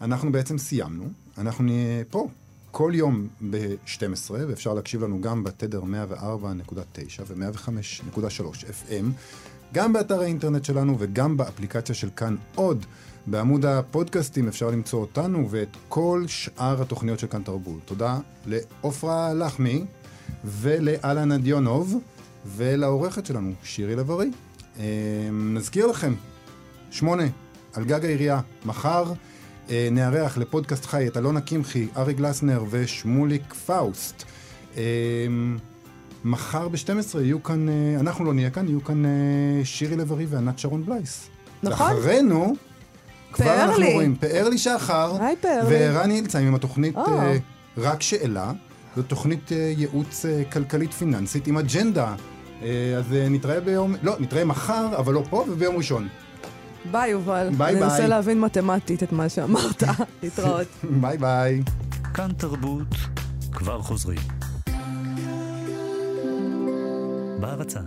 [0.00, 1.04] אנחנו בעצם סיימנו,
[1.38, 2.28] אנחנו נהיה פה
[2.70, 8.18] כל יום ב-12, ואפשר להקשיב לנו גם בתדר 104.9 ו-105.3
[8.64, 9.04] FM,
[9.72, 12.86] גם באתר האינטרנט שלנו וגם באפליקציה של כאן עוד.
[13.26, 17.80] בעמוד הפודקאסטים אפשר למצוא אותנו ואת כל שאר התוכניות של כאן תרבות.
[17.84, 19.84] תודה לעופרה לחמי
[20.44, 22.00] ולאלנה דיונוב
[22.46, 24.30] ולעורכת שלנו, שירי לב-ארי.
[24.78, 24.84] אה,
[25.32, 26.14] נזכיר לכם,
[26.90, 27.22] שמונה,
[27.72, 29.12] על גג העירייה, מחר
[29.70, 34.24] אה, נארח לפודקאסט חי את אלונה קמחי, ארי גלסנר ושמוליק פאוסט.
[34.76, 34.82] אה,
[36.24, 37.66] מחר ב-12 יהיו כאן,
[38.00, 39.02] אנחנו לא נהיה כאן, יהיו כאן
[39.64, 41.28] שירי לב-ארי וענת שרון בלייס.
[41.62, 41.96] נכון.
[41.96, 42.54] ואחרינו,
[43.32, 43.92] כבר פאר אנחנו לי.
[43.92, 45.16] רואים, פאר לי שחר.
[45.68, 47.18] וערן הילצהיים עם התוכנית או.
[47.18, 47.36] אה,
[47.78, 48.52] רק שאלה.
[48.96, 52.14] זו תוכנית אה, ייעוץ אה, כלכלית פיננסית עם אג'נדה.
[52.62, 56.08] אה, אז אה, נתראה ביום, לא, נתראה מחר, אבל לא פה, וביום ראשון.
[56.90, 57.48] ביי, יובל.
[57.56, 58.08] ביי, אני אנסה ביי.
[58.08, 59.82] להבין מתמטית את מה שאמרת.
[60.22, 60.66] להתראות.
[61.00, 61.62] ביי ביי.
[62.14, 62.94] כאן תרבות,
[63.52, 64.18] כבר חוזרים.
[67.40, 67.80] בהרצה